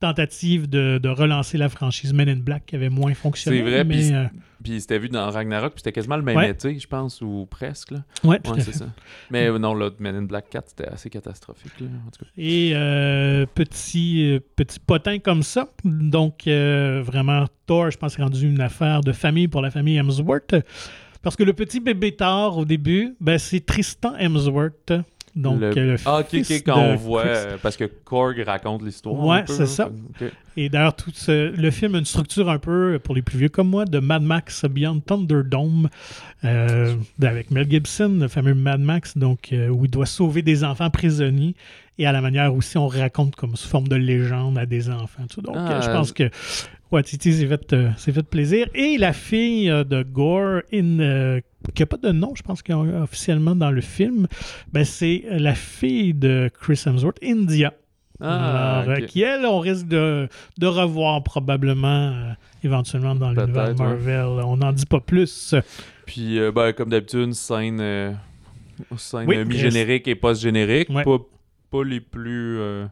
[0.00, 3.58] tentative de, de relancer la franchise Men in Black qui avait moins fonctionné.
[3.58, 6.50] C'est vrai, mais, puis- euh, c'était vu dans Ragnarok, puis c'était quasiment le même Ouais.
[6.50, 7.92] été, je pense, ou presque.
[7.92, 8.04] Là.
[8.24, 8.86] ouais, c'est ça.
[9.30, 11.72] Mais euh, non, là, Men in Black 4, c'était assez catastrophique.
[11.80, 12.30] Là, en tout cas.
[12.36, 15.70] Et euh, petit, euh, petit potin comme ça.
[15.84, 19.96] Donc, euh, vraiment, Thor, je pense, c'est rendu une affaire de famille pour la famille
[19.96, 20.54] Hemsworth.
[21.26, 24.92] Parce que le petit bébé Thor, au début, ben, c'est Tristan Hemsworth.
[25.34, 27.26] Donc, Le- euh, le Ah, ok, fils ok, quand on voit.
[27.26, 29.18] Euh, parce que Korg raconte l'histoire.
[29.26, 29.90] Ouais, c'est ça.
[30.56, 33.48] Et d'ailleurs, tout ce- le film a une structure un peu, pour les plus vieux
[33.48, 35.88] comme moi, de Mad Max Beyond Thunderdome,
[36.44, 40.62] euh, avec Mel Gibson, le fameux Mad Max, donc, euh, où il doit sauver des
[40.62, 41.56] enfants prisonniers,
[41.98, 45.24] et à la manière aussi on raconte comme sous forme de légende à des enfants.
[45.28, 45.40] tout.
[45.42, 46.30] Donc, Ah, je pense que
[46.90, 48.68] Watiti s'est fait, euh, fait plaisir.
[48.74, 51.40] Et la fille euh, de Gore, in, euh,
[51.74, 54.26] qui n'a pas de nom, je pense qu'il y a officiellement dans le film,
[54.72, 57.72] ben, c'est la fille de Chris Hemsworth, India.
[58.20, 59.06] Ah, Alors, euh, ok.
[59.06, 60.28] qui, elle, on risque de,
[60.58, 62.32] de revoir probablement euh,
[62.64, 63.74] éventuellement dans l'univers ouais.
[63.74, 64.26] Marvel.
[64.44, 65.54] On n'en dit pas plus.
[66.06, 68.12] Puis, euh, ben, comme d'habitude, une scène, euh,
[68.96, 70.88] scène Oui, euh, mi-générique et post-générique.
[70.88, 71.04] Ouais.
[71.04, 71.18] Pas,
[71.70, 72.86] pas les plus euh,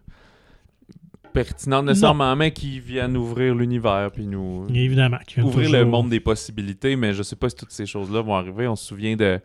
[1.35, 4.11] pertinentes nécessairement, mais qui viennent ouvrir l'univers.
[4.13, 4.67] Puis nous.
[4.73, 5.19] Évidemment.
[5.43, 8.67] ouvrir le monde des possibilités, mais je sais pas si toutes ces choses-là vont arriver.
[8.67, 9.39] On se souvient de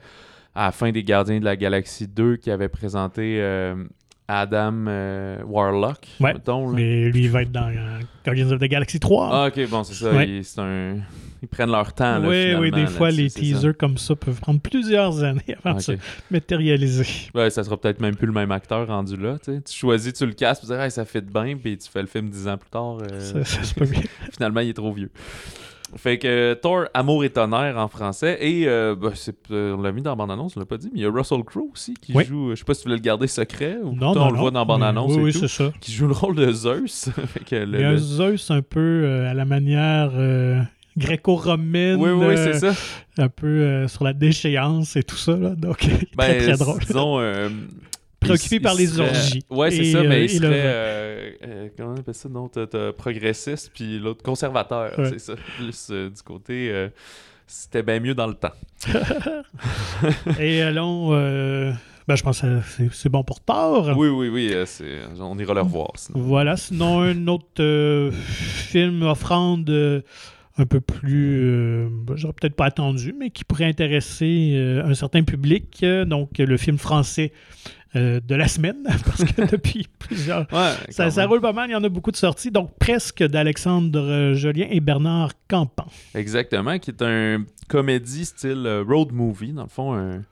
[0.56, 3.76] à la fin des Gardiens de la Galaxie 2 qui avait présenté euh,
[4.32, 6.68] Adam euh, Warlock, Ouais, mettons.
[6.70, 9.30] Mais lui, il va être dans euh, Guardians of the Galaxy 3.
[9.32, 10.12] Ah ok, bon, c'est ça.
[10.12, 10.30] Ouais.
[10.30, 10.98] il- c'est un...
[11.42, 13.40] Ils prennent leur temps, là, oui, oui, des fois, les ça.
[13.40, 15.94] teasers comme ça peuvent prendre plusieurs années avant de se
[16.30, 17.08] matérialiser.
[17.34, 19.38] Ouais, ça sera peut-être même plus le même acteur rendu là.
[19.44, 22.08] tu choisis, tu le casses, tu dis hey, ça fait bien, puis tu fais le
[22.08, 22.98] film dix ans plus tard.
[23.02, 24.02] euh, Ça, ça, c'est pas bien.
[24.34, 25.10] finalement, il est trop vieux.
[25.96, 28.38] Fait que Thor, Amour et tonnerre en français.
[28.42, 30.90] Et euh, bah, c'est, euh, on l'a mis dans la bande-annonce, on l'a pas dit,
[30.94, 32.26] mais il y a Russell Crowe aussi qui Oui.
[32.26, 32.50] joue.
[32.50, 34.38] euh, Je sais pas si tu voulais le garder secret ou Non, non, on le
[34.38, 35.40] voit dans la bande-annonce Oui, oui, tout.
[35.40, 35.72] c'est ça.
[35.82, 37.10] Qui joue le rôle de Zeus.
[37.28, 40.12] fait que le- Il y a un Zeus un peu euh, à la manière
[40.98, 41.96] gréco-romaine.
[42.00, 42.74] Oui, oui, c'est ça.
[43.18, 45.36] un peu sur la déchéance et tout ça.
[45.38, 45.50] Là.
[45.56, 45.88] Donc,
[46.18, 46.80] Ben, très, très drôle.
[46.80, 47.20] Disons.
[48.24, 49.44] Euh, Préoccupé il- par il les serait- orgies.
[49.50, 50.50] Ouais, c'est ça, euh, mais et il serait.
[50.52, 54.98] euh, euh, comment on appelle ça Non, t'as, progressiste, puis l'autre conservateur.
[55.00, 55.10] Ouais.
[55.10, 55.34] C'est ça.
[55.58, 56.70] Plus euh, du côté.
[56.72, 56.90] euh,
[57.48, 58.52] c'était bien mieux dans le temps.
[60.40, 61.10] Et allons.
[61.14, 61.72] euh,
[62.08, 62.60] ben, je pense que
[62.92, 63.92] c'est, bon pour Thor.
[63.98, 64.52] Oui, oui, oui.
[64.54, 64.66] euh,
[65.20, 65.92] on ira le revoir.
[65.96, 66.20] Sinon.
[66.20, 66.58] Voilà.
[66.58, 70.02] Sinon, un autre euh, film offrande euh,
[70.58, 71.40] un peu plus.
[71.42, 75.78] euh, j'aurais peut-être pas attendu, mais qui pourrait intéresser euh, un certain public.
[75.84, 77.32] Euh, donc, le film français
[77.96, 80.42] euh, de la semaine, parce que depuis plusieurs.
[80.54, 82.52] Ouais, Ça, ça roule pas mal, il y en a beaucoup de sorties.
[82.52, 85.88] Donc, presque d'Alexandre Jolien et Bernard Campan.
[86.14, 90.24] Exactement, qui est un comédie style euh, road movie, dans le fond, un,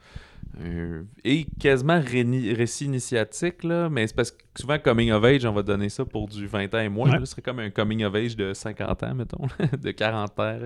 [0.64, 5.52] un- et quasiment récit initiatique, là, mais c'est parce que souvent, coming of age, on
[5.54, 7.10] va donner ça pour du 20 ans et moins.
[7.12, 7.20] Ouais.
[7.20, 9.46] Là, ce serait comme un coming of age de 50 ans, mettons,
[9.82, 10.58] de 40 ans.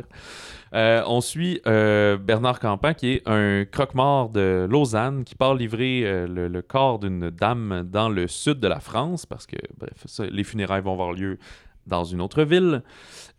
[0.74, 6.04] Euh, on suit euh, Bernard Campan, qui est un croque-mort de Lausanne, qui part livrer
[6.06, 9.94] euh, le, le corps d'une dame dans le sud de la France, parce que, bref,
[10.06, 11.38] ça, les funérailles vont avoir lieu
[11.88, 12.84] dans une autre ville.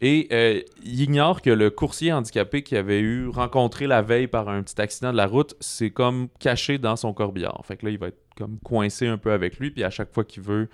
[0.01, 4.49] Et euh, il ignore que le coursier handicapé qu'il avait eu rencontré la veille par
[4.49, 7.63] un petit accident de la route, c'est comme caché dans son corbillard.
[7.65, 10.13] Fait que là, il va être comme coincé un peu avec lui, puis à chaque
[10.13, 10.69] fois qu'il veut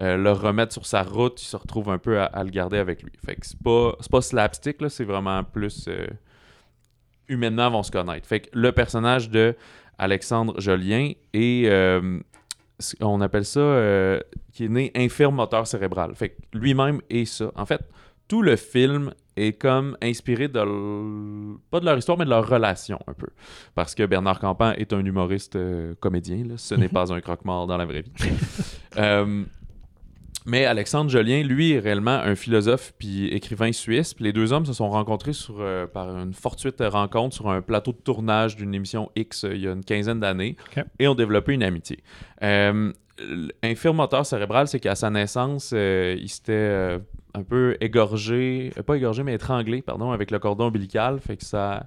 [0.00, 3.04] euh, le remettre sur sa route, il se retrouve un peu à, le garder avec
[3.04, 3.12] lui.
[3.24, 6.06] Fait que c'est pas, pas slapstick, là, c'est vraiment plus euh,
[7.28, 8.26] humainement vont se connaître.
[8.26, 9.54] Fait que le personnage de
[9.98, 11.70] Alexandre Jolien est
[13.00, 14.20] on appelle ça euh,
[14.52, 16.14] qui est né infirme moteur cérébral.
[16.14, 17.50] Fait que lui-même est ça.
[17.56, 17.82] En fait,
[18.28, 22.46] tout le film est comme inspiré de l- pas de leur histoire mais de leur
[22.46, 23.28] relation un peu
[23.74, 26.54] parce que Bernard Campan est un humoriste euh, comédien là.
[26.58, 28.12] ce n'est pas un croque-mort dans la vraie vie
[28.98, 29.44] Euh,
[30.46, 34.14] mais Alexandre Jolien, lui, est réellement un philosophe puis écrivain suisse.
[34.14, 37.62] Puis les deux hommes se sont rencontrés sur, euh, par une fortuite rencontre sur un
[37.62, 40.56] plateau de tournage d'une émission X euh, il y a une quinzaine d'années
[40.98, 42.02] et ont développé une amitié.
[42.42, 42.92] Euh,
[43.62, 46.98] Infirme moteur cérébral, c'est qu'à sa naissance, euh, il s'était
[47.34, 51.20] un peu égorgé, pas égorgé, mais étranglé, pardon, avec le cordon ombilical.
[51.20, 51.86] Fait que ça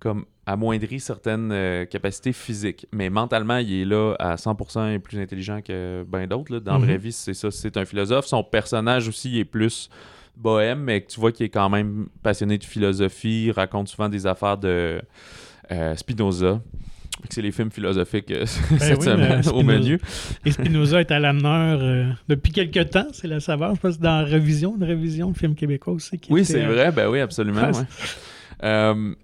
[0.00, 2.86] comme amoindri certaines euh, capacités physiques.
[2.92, 6.58] Mais mentalement, il est là à 100% et plus intelligent que bien d'autres.
[6.58, 6.84] Dans la Mhm.
[6.86, 8.26] vraie vie, c'est ça, c'est un philosophe.
[8.26, 9.88] Son personnage aussi est plus
[10.36, 14.26] bohème, mais tu vois qu'il est quand même passionné de philosophie, il raconte souvent des
[14.26, 15.00] affaires de
[15.70, 16.60] euh, Spinoza.
[17.28, 18.46] C'est les films philosophiques euh,
[18.78, 19.62] cette Ben oui, semaine euh, au Spinoza.
[19.78, 20.00] menu.
[20.46, 23.74] Et Spinoza est à l'honneur euh, depuis quelque temps, c'est la saveur.
[23.74, 26.18] Je pense dans Révision, une révision de film québécois aussi.
[26.18, 27.70] Qui Oui, c'est euh, vrai, ben oui, absolument.
[27.70, 29.14] Ouais.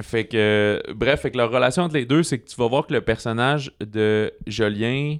[0.00, 2.86] Fait que, bref, fait que la relation entre les deux, c'est que tu vas voir
[2.86, 5.16] que le personnage de Jolien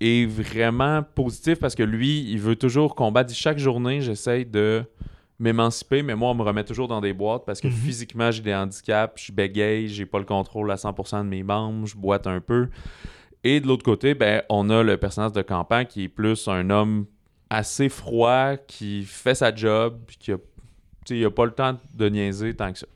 [0.00, 3.32] est vraiment positif parce que lui, il veut toujours combattre.
[3.32, 4.82] Chaque journée, j'essaye de
[5.38, 7.74] m'émanciper, mais moi, on me remet toujours dans des boîtes parce que Mhm.
[7.74, 11.86] physiquement, j'ai des handicaps, je bégaye, j'ai pas le contrôle à 100% de mes membres,
[11.86, 12.68] je boite un peu.
[13.44, 16.68] Et de l'autre côté, ben, on a le personnage de Campan qui est plus un
[16.68, 17.06] homme
[17.48, 20.36] assez froid, qui fait sa job, puis qui a,
[21.08, 22.86] il a pas le temps de niaiser tant que ça.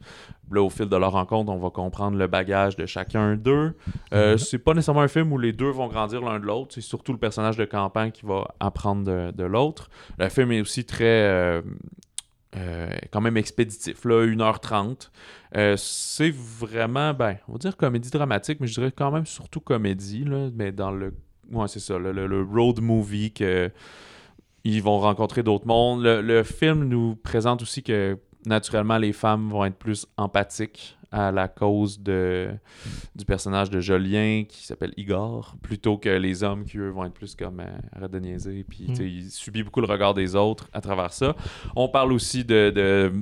[0.50, 3.74] Là, au fil de leur rencontre, on va comprendre le bagage de chacun d'eux.
[4.12, 4.38] Euh, Mhm.
[4.38, 6.74] C'est pas nécessairement un film où les deux vont grandir l'un de l'autre.
[6.74, 9.88] C'est surtout le personnage de Campan qui va apprendre de, de l'autre.
[10.18, 11.04] Le film est aussi très.
[11.04, 11.62] euh,
[12.56, 15.10] euh, quand même expéditif, là, 1h30.
[15.56, 19.60] Euh, c'est vraiment, ben, on va dire comédie dramatique, mais je dirais quand même surtout
[19.60, 21.14] comédie, là, mais dans le.
[21.52, 23.70] Ouais, c'est ça, le, le- le road movie que.
[24.66, 26.02] Ils vont rencontrer d'autres mondes.
[26.02, 31.30] Le, le film nous présente aussi que naturellement les femmes vont être plus empathiques à
[31.30, 32.50] la cause de,
[33.14, 37.14] du personnage de Jolien qui s'appelle Igor, plutôt que les hommes qui eux vont être
[37.14, 40.68] plus comme euh, arrête de niaiser, puis sais, il subit beaucoup le regard des autres
[40.72, 41.36] à travers ça.
[41.76, 43.12] On parle aussi de, de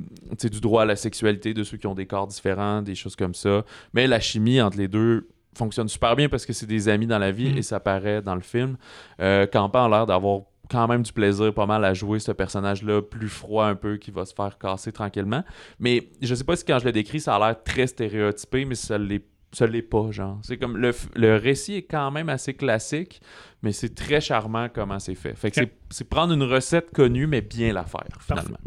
[0.48, 3.34] du droit à la sexualité de ceux qui ont des corps différents, des choses comme
[3.34, 3.62] ça.
[3.92, 7.18] Mais la chimie entre les deux fonctionne super bien parce que c'est des amis dans
[7.18, 7.58] la vie Mm.
[7.58, 8.76] et ça paraît dans le film.
[9.20, 10.40] Euh, Campan a l'air d'avoir
[10.70, 14.10] quand même du plaisir pas mal à jouer ce personnage-là plus froid un peu qui
[14.10, 15.44] va se faire casser tranquillement.
[15.78, 18.74] Mais je sais pas si quand je le décris, ça a l'air très stéréotypé, mais
[18.74, 20.38] ça l'est ça l'est pas, genre.
[20.42, 23.20] C'est comme le, le récit est quand même assez classique,
[23.62, 25.34] mais c'est très charmant comment c'est fait.
[25.36, 28.58] Fait que c'est- prendre une recette connue, mais bien la faire, finalement.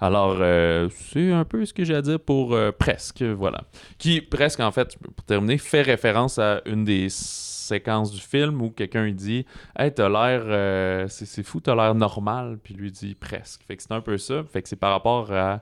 [0.00, 3.64] Alors, euh, c'est un peu ce que j'ai à dire pour euh, Presque, voilà.
[3.98, 8.70] Qui, presque, en fait, pour terminer, fait référence à une des séquences du film où
[8.70, 9.44] quelqu'un il dit
[9.76, 10.42] Hey, t'as l'air.
[10.46, 12.58] euh, c'est c'est fou, t'as l'air normal.
[12.62, 13.62] Puis lui dit presque.
[13.66, 14.42] Fait que c'est un peu ça.
[14.44, 15.60] Fait que c'est par rapport à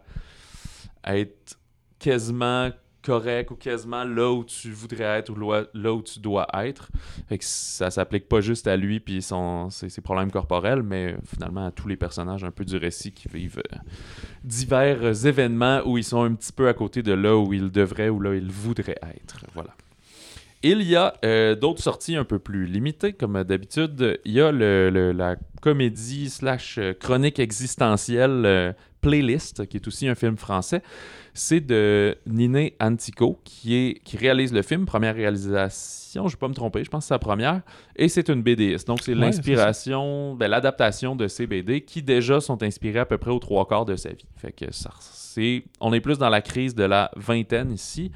[1.04, 1.58] être
[1.98, 2.70] quasiment
[3.06, 6.88] correct ou quasiment là où tu voudrais être ou là où tu dois être.
[7.28, 11.66] Fait que ça s'applique pas juste à lui puis son, ses, problèmes corporels, mais finalement
[11.66, 13.76] à tous les personnages un peu du récit qui vivent euh,
[14.42, 18.08] divers événements où ils sont un petit peu à côté de là où ils devraient
[18.08, 19.46] ou là où ils voudraient être.
[19.54, 19.70] Voilà.
[20.62, 24.18] Il y a euh, d'autres sorties un peu plus limitées, comme d'habitude.
[24.24, 30.16] Il y a le- la comédie slash euh, chronique existentielle Playlist, qui est aussi un
[30.16, 30.82] film français.
[31.36, 34.86] C'est de Niné Antico, qui, est, qui réalise le film.
[34.86, 37.60] Première réalisation, je ne vais pas me tromper, je pense que c'est sa première.
[37.94, 38.86] Et c'est une BDiste.
[38.86, 43.18] Donc, c'est Ouais, l'inspiration, ben, l'adaptation de ces BD qui déjà sont inspirés à peu
[43.18, 44.24] près aux trois quarts de sa vie.
[44.36, 44.90] Fait que ça,
[45.80, 48.10] on est plus dans la crise de la vingtaine ici.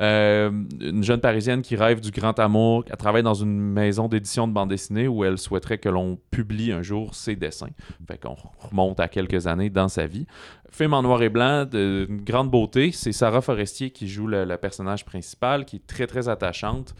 [0.00, 0.50] Euh,
[0.80, 4.52] une jeune parisienne qui rêve du grand amour, elle travaille dans une maison d'édition de
[4.52, 7.70] bande dessinée où elle souhaiterait que l'on publie un jour ses dessins.
[8.06, 10.26] Fait qu'on remonte à quelques années dans sa vie.
[10.70, 12.92] Film en noir et blanc, de- d'une grande beauté.
[12.92, 16.94] C'est Sarah Forestier qui joue le, personnage principal, qui est très très attachante.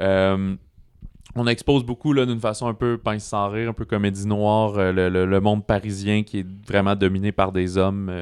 [0.00, 0.56] Euh,
[1.34, 4.92] on expose beaucoup d'une façon un peu pince sans rire, un peu comédie noire, euh,
[4.92, 8.12] le, monde parisien qui est vraiment dominé par des hommes,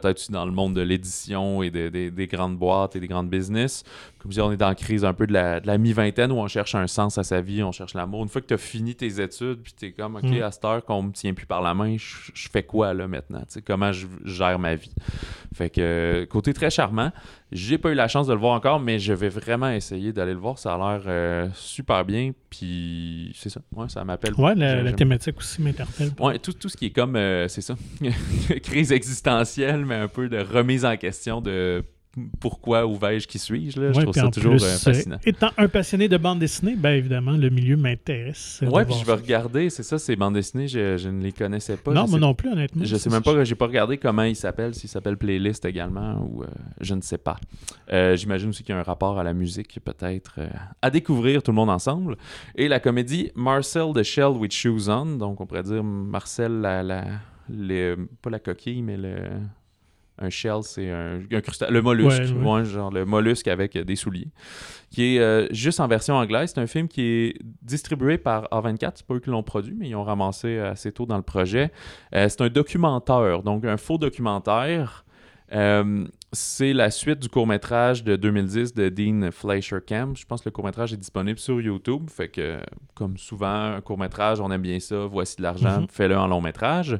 [0.00, 3.06] peut-être aussi dans le monde de l'édition et de- de- des grandes boîtes et des
[3.08, 3.84] grandes business.
[4.18, 6.46] Comme je dis, on est dans la crise un peu de la, mi-vingtaine où on
[6.48, 8.22] cherche un sens à sa vie, on cherche l'amour.
[8.22, 10.42] Une fois que tu as fini tes études, puis tu es comme, OK, Mm.
[10.42, 13.06] à cette heure qu'on me tient plus par la main, je je fais quoi là
[13.08, 13.42] maintenant?
[13.66, 14.92] Comment je gère ma vie?
[15.54, 17.12] Fait que, côté très charmant,
[17.50, 20.32] j'ai pas eu la chance de le voir encore, mais je vais vraiment essayer d'aller
[20.32, 20.58] le voir.
[20.58, 23.60] Ça a l'air euh, super bien, puis c'est ça.
[23.74, 24.34] Ouais, ça m'appelle.
[24.38, 26.10] Ouais, la thématique aussi m'interpelle.
[26.18, 27.74] Ouais, tout, tout ce qui est comme, euh, c'est ça,
[28.62, 31.84] crise existentielle, mais un peu de remise en question de
[32.40, 33.90] pourquoi ou vais-je, qui suis-je, là.
[33.90, 35.16] Je Ouais, trouve ça toujours plus, euh, euh, fascinant.
[35.24, 38.60] étant un passionné de bande dessinée, ben évidemment, le milieu m'intéresse.
[38.62, 41.32] euh, Ouais, puis je vais regarder, c'est ça, ces bandes dessinées, je, je ne les
[41.32, 41.90] connaissais pas.
[41.94, 42.84] Non, moi sais, non plus, honnêtement.
[42.84, 46.42] Je sais même pas, j'ai pas regardé comment il s'appelle, s'il s'appelle Playlist également, ou
[46.42, 46.48] euh,
[46.82, 47.38] je ne sais pas.
[47.90, 50.48] Euh, J'imagine aussi qu'il y a un rapport à la musique, peut-être, euh,
[50.82, 52.18] à découvrir tout le monde ensemble.
[52.56, 56.82] Et la comédie Marcel the Shell with Shoes On, donc on pourrait dire Marcel, la,
[56.82, 57.04] la,
[57.48, 59.14] le- pas la coquille, mais le,
[60.22, 62.52] un shell, c'est un, un crustacé, le mollusque, Ouais, ouais.
[62.60, 64.28] ouais, genre le mollusque avec des souliers,
[64.90, 66.52] qui est euh, juste en version anglaise.
[66.54, 69.88] C'est un film qui est distribué par A24, c'est pas eux qui l'ont produit, mais
[69.88, 71.70] ils ont ramassé assez tôt dans le projet.
[72.14, 75.04] Euh, c'est un documentaire, donc un faux documentaire.
[75.54, 80.16] Euh, c'est la suite du court-métrage de 2010 de Dean Fleischer Camp.
[80.16, 82.08] Je pense que le court-métrage est disponible sur YouTube.
[82.08, 82.58] Fait que,
[82.94, 85.86] comme souvent, un court-métrage, on aime bien ça, voici de l'argent, Mhm.
[85.90, 86.98] fais-le en long-métrage.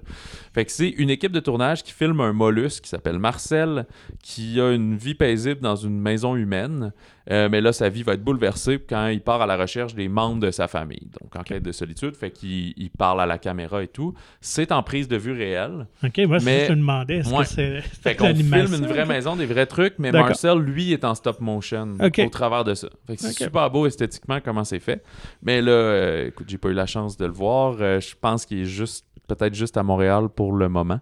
[0.53, 3.87] Fait que c'est une équipe de tournage qui filme un mollusque qui s'appelle Marcel,
[4.23, 6.93] qui a une vie paisible dans une maison humaine.
[7.31, 10.09] Euh, mais là, sa vie va être bouleversée quand il part à la recherche des
[10.09, 11.09] membres de sa famille.
[11.20, 14.14] Donc, en quête de solitude, fait qu'il il parle à la caméra et tout.
[14.41, 15.87] C'est en prise de vue réelle.
[16.05, 17.18] Ok, moi, Mais- je me demandais.
[17.18, 17.45] Est-ce Ouais.
[17.45, 20.11] que c'est Fait qu'on filme une vraie maison, des vrais trucs, mais.
[20.12, 22.89] Marcel, lui, est en stop motion au travers de ça.
[23.07, 25.03] Fait que c'est super beau esthétiquement comment c'est fait.
[25.43, 27.77] Mais là, euh, écoute, j'ai pas eu la chance de le voir.
[27.81, 31.01] Euh, je pense qu'il est juste, peut-être juste à Montréal pour le moment.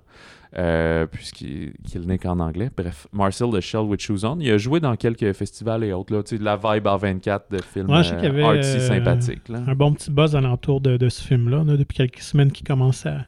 [0.58, 2.70] Euh, puisqu'il qu'il n'est qu'en anglais.
[2.76, 4.36] Bref, Marcel de Shell with Shoes On.
[4.40, 6.12] Il a joué dans quelques festivals et autres.
[6.12, 8.42] Là, tu sais, de la vibe R24 de films Ouais, je sais qu'il y avait,
[8.42, 9.48] euh, artsy euh, sympathiques.
[9.48, 9.60] là.
[9.66, 13.06] Un bon petit buzz alentour de, de ce film-là, là, depuis quelques semaines qui commence
[13.06, 13.26] à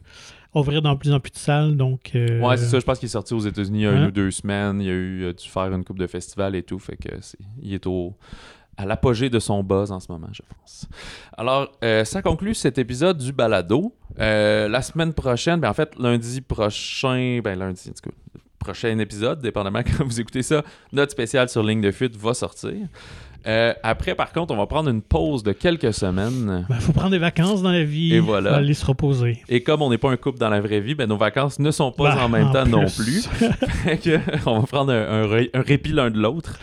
[0.53, 1.77] ouvrir dans plus en plus de salles.
[1.77, 2.77] Donc, euh, Ouais, c'est ça.
[2.79, 3.97] Je pense qu'il est sorti aux États-Unis il y a Ouais.
[3.99, 4.81] une ou deux semaines.
[4.81, 6.77] Il a eu dû faire une coupe de festivals et tout.
[6.79, 8.15] Fait que c'est, il est au
[8.75, 10.87] à l'apogée de son buzz en ce moment, je pense.
[11.37, 13.93] Alors, euh, ça conclut cet épisode du balado.
[14.19, 18.15] Euh, la semaine prochaine, ben en fait, lundi prochain, ben lundi, en tout cas,
[18.59, 22.73] prochain épisode, dépendamment quand vous écoutez ça, notre spécial sur ligne de fuite va sortir.
[23.45, 26.65] Euh, après, par contre, on va prendre une pause de quelques semaines.
[26.69, 28.13] Il faut prendre des vacances dans la vie.
[28.13, 28.51] Et voilà.
[28.51, 29.41] faut aller se reposer.
[29.49, 31.69] Et comme on n'est pas un couple dans la vraie vie, ben nos vacances ne
[31.71, 33.27] sont pas Bah, en même temps non plus.
[34.45, 36.57] on va prendre un, un ré- un répit l'un de l'autre.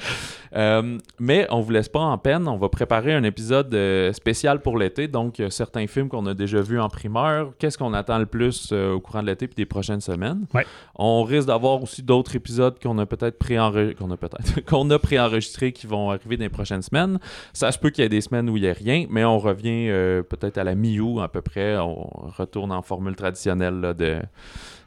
[0.57, 2.49] Euh, mais on vous laisse pas en peine.
[2.49, 5.09] On va préparer un épisode euh, spécial pour l'été.
[5.09, 7.53] Donc, euh, certains films qu'on a déjà vus en primeur.
[7.59, 10.47] Qu'est-ce qu'on attend le plus au courant de l'été puis des prochaines semaines?
[10.55, 10.67] Ouais.
[10.97, 14.99] On risque d'avoir aussi d'autres épisodes qu'on a peut-être préenregistrés, qu'on a peut-être qu'on a
[14.99, 17.19] préenregistrés qui vont arriver dans les prochaines semaines.
[17.53, 19.39] Ça se peut qu'il y ait des semaines où il n'y a rien, mais on
[19.39, 21.79] revient euh, peut-être à la mi-août à peu près.
[21.79, 24.21] On retourne en formule traditionnelle là, de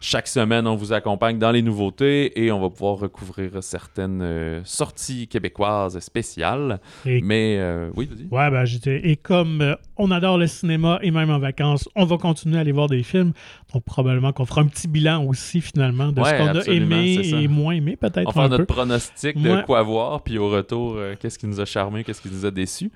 [0.05, 4.61] chaque semaine, on vous accompagne dans les nouveautés et on va pouvoir recouvrir certaines euh,
[4.65, 5.52] sorties québécoises
[5.99, 6.79] spéciales.
[7.05, 8.27] Et- Mais euh, oui, vas-y.
[8.29, 9.07] Ouais, ben, j'étais.
[9.09, 12.61] Et comme euh, on adore le cinéma et même en vacances, on va continuer à
[12.61, 13.33] aller voir des films.
[13.73, 17.19] Donc, probablement qu'on fera un petit bilan aussi, finalement, de Ouais, ce qu'on a aimé
[17.23, 18.73] et moins aimé, On peut-être va faire notre peu.
[18.73, 19.63] pronostic de Ouais.
[19.65, 22.51] quoi voir, puis au retour, euh, qu'est-ce qui nous a charmé, qu'est-ce qui nous a
[22.51, 22.91] déçus.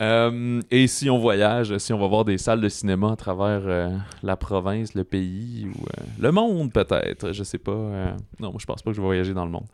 [0.00, 3.62] Euh, et si on voyage, si on va voir des salles de cinéma à travers
[3.64, 3.90] euh,
[4.22, 8.16] la province, le pays ou euh, le monde peut-être, je sais pas.
[8.40, 9.66] non, moi je pense pas que je vais voyager dans le monde.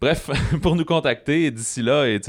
[0.00, 0.30] Bref,
[0.62, 2.20] pour nous contacter d'ici là, et,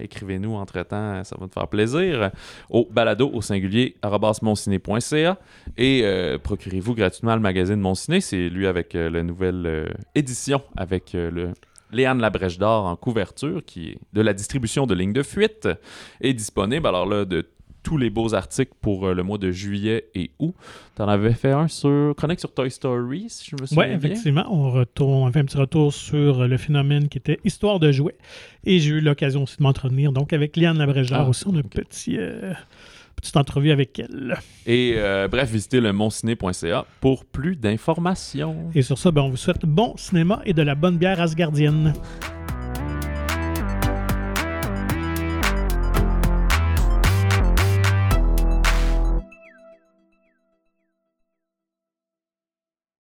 [0.00, 2.30] écrivez-nous entre-temps, ça va nous faire plaisir,
[2.68, 5.38] au balado au singulier arobasmonciné.ca
[5.76, 6.04] et
[6.42, 11.52] procurez-vous gratuitement le magazine Mon Ciné, c'est lui avec la nouvelle édition avec le
[11.92, 15.68] Léane Labrèche d'Or en couverture, qui est de la distribution de ligne de fuite,
[16.20, 16.86] est disponible.
[16.86, 17.46] Alors là, de
[17.82, 20.54] tous les beaux articles pour euh, le mois de juillet et août.
[20.96, 23.96] T'en avais fait un sur chronique sur Toy Story, si je me souviens Oui, bien.
[24.10, 27.90] effectivement, on, retourne, on fait un petit retour sur le phénomène qui était Histoire de
[27.90, 28.18] jouets.
[28.64, 30.12] Et j'ai eu l'occasion aussi de m'entretenir.
[30.12, 31.70] Donc, avec Liane Labrégard Ah, aussi, on a ok.
[31.70, 32.52] petit, euh,
[33.20, 34.38] petite entrevue avec elle.
[34.66, 38.70] Et euh, bref, visitez le monciné.ca pour plus d'informations.
[38.74, 41.92] Et sur ça, ben, on vous souhaite bon cinéma et de la bonne bière asgardienne.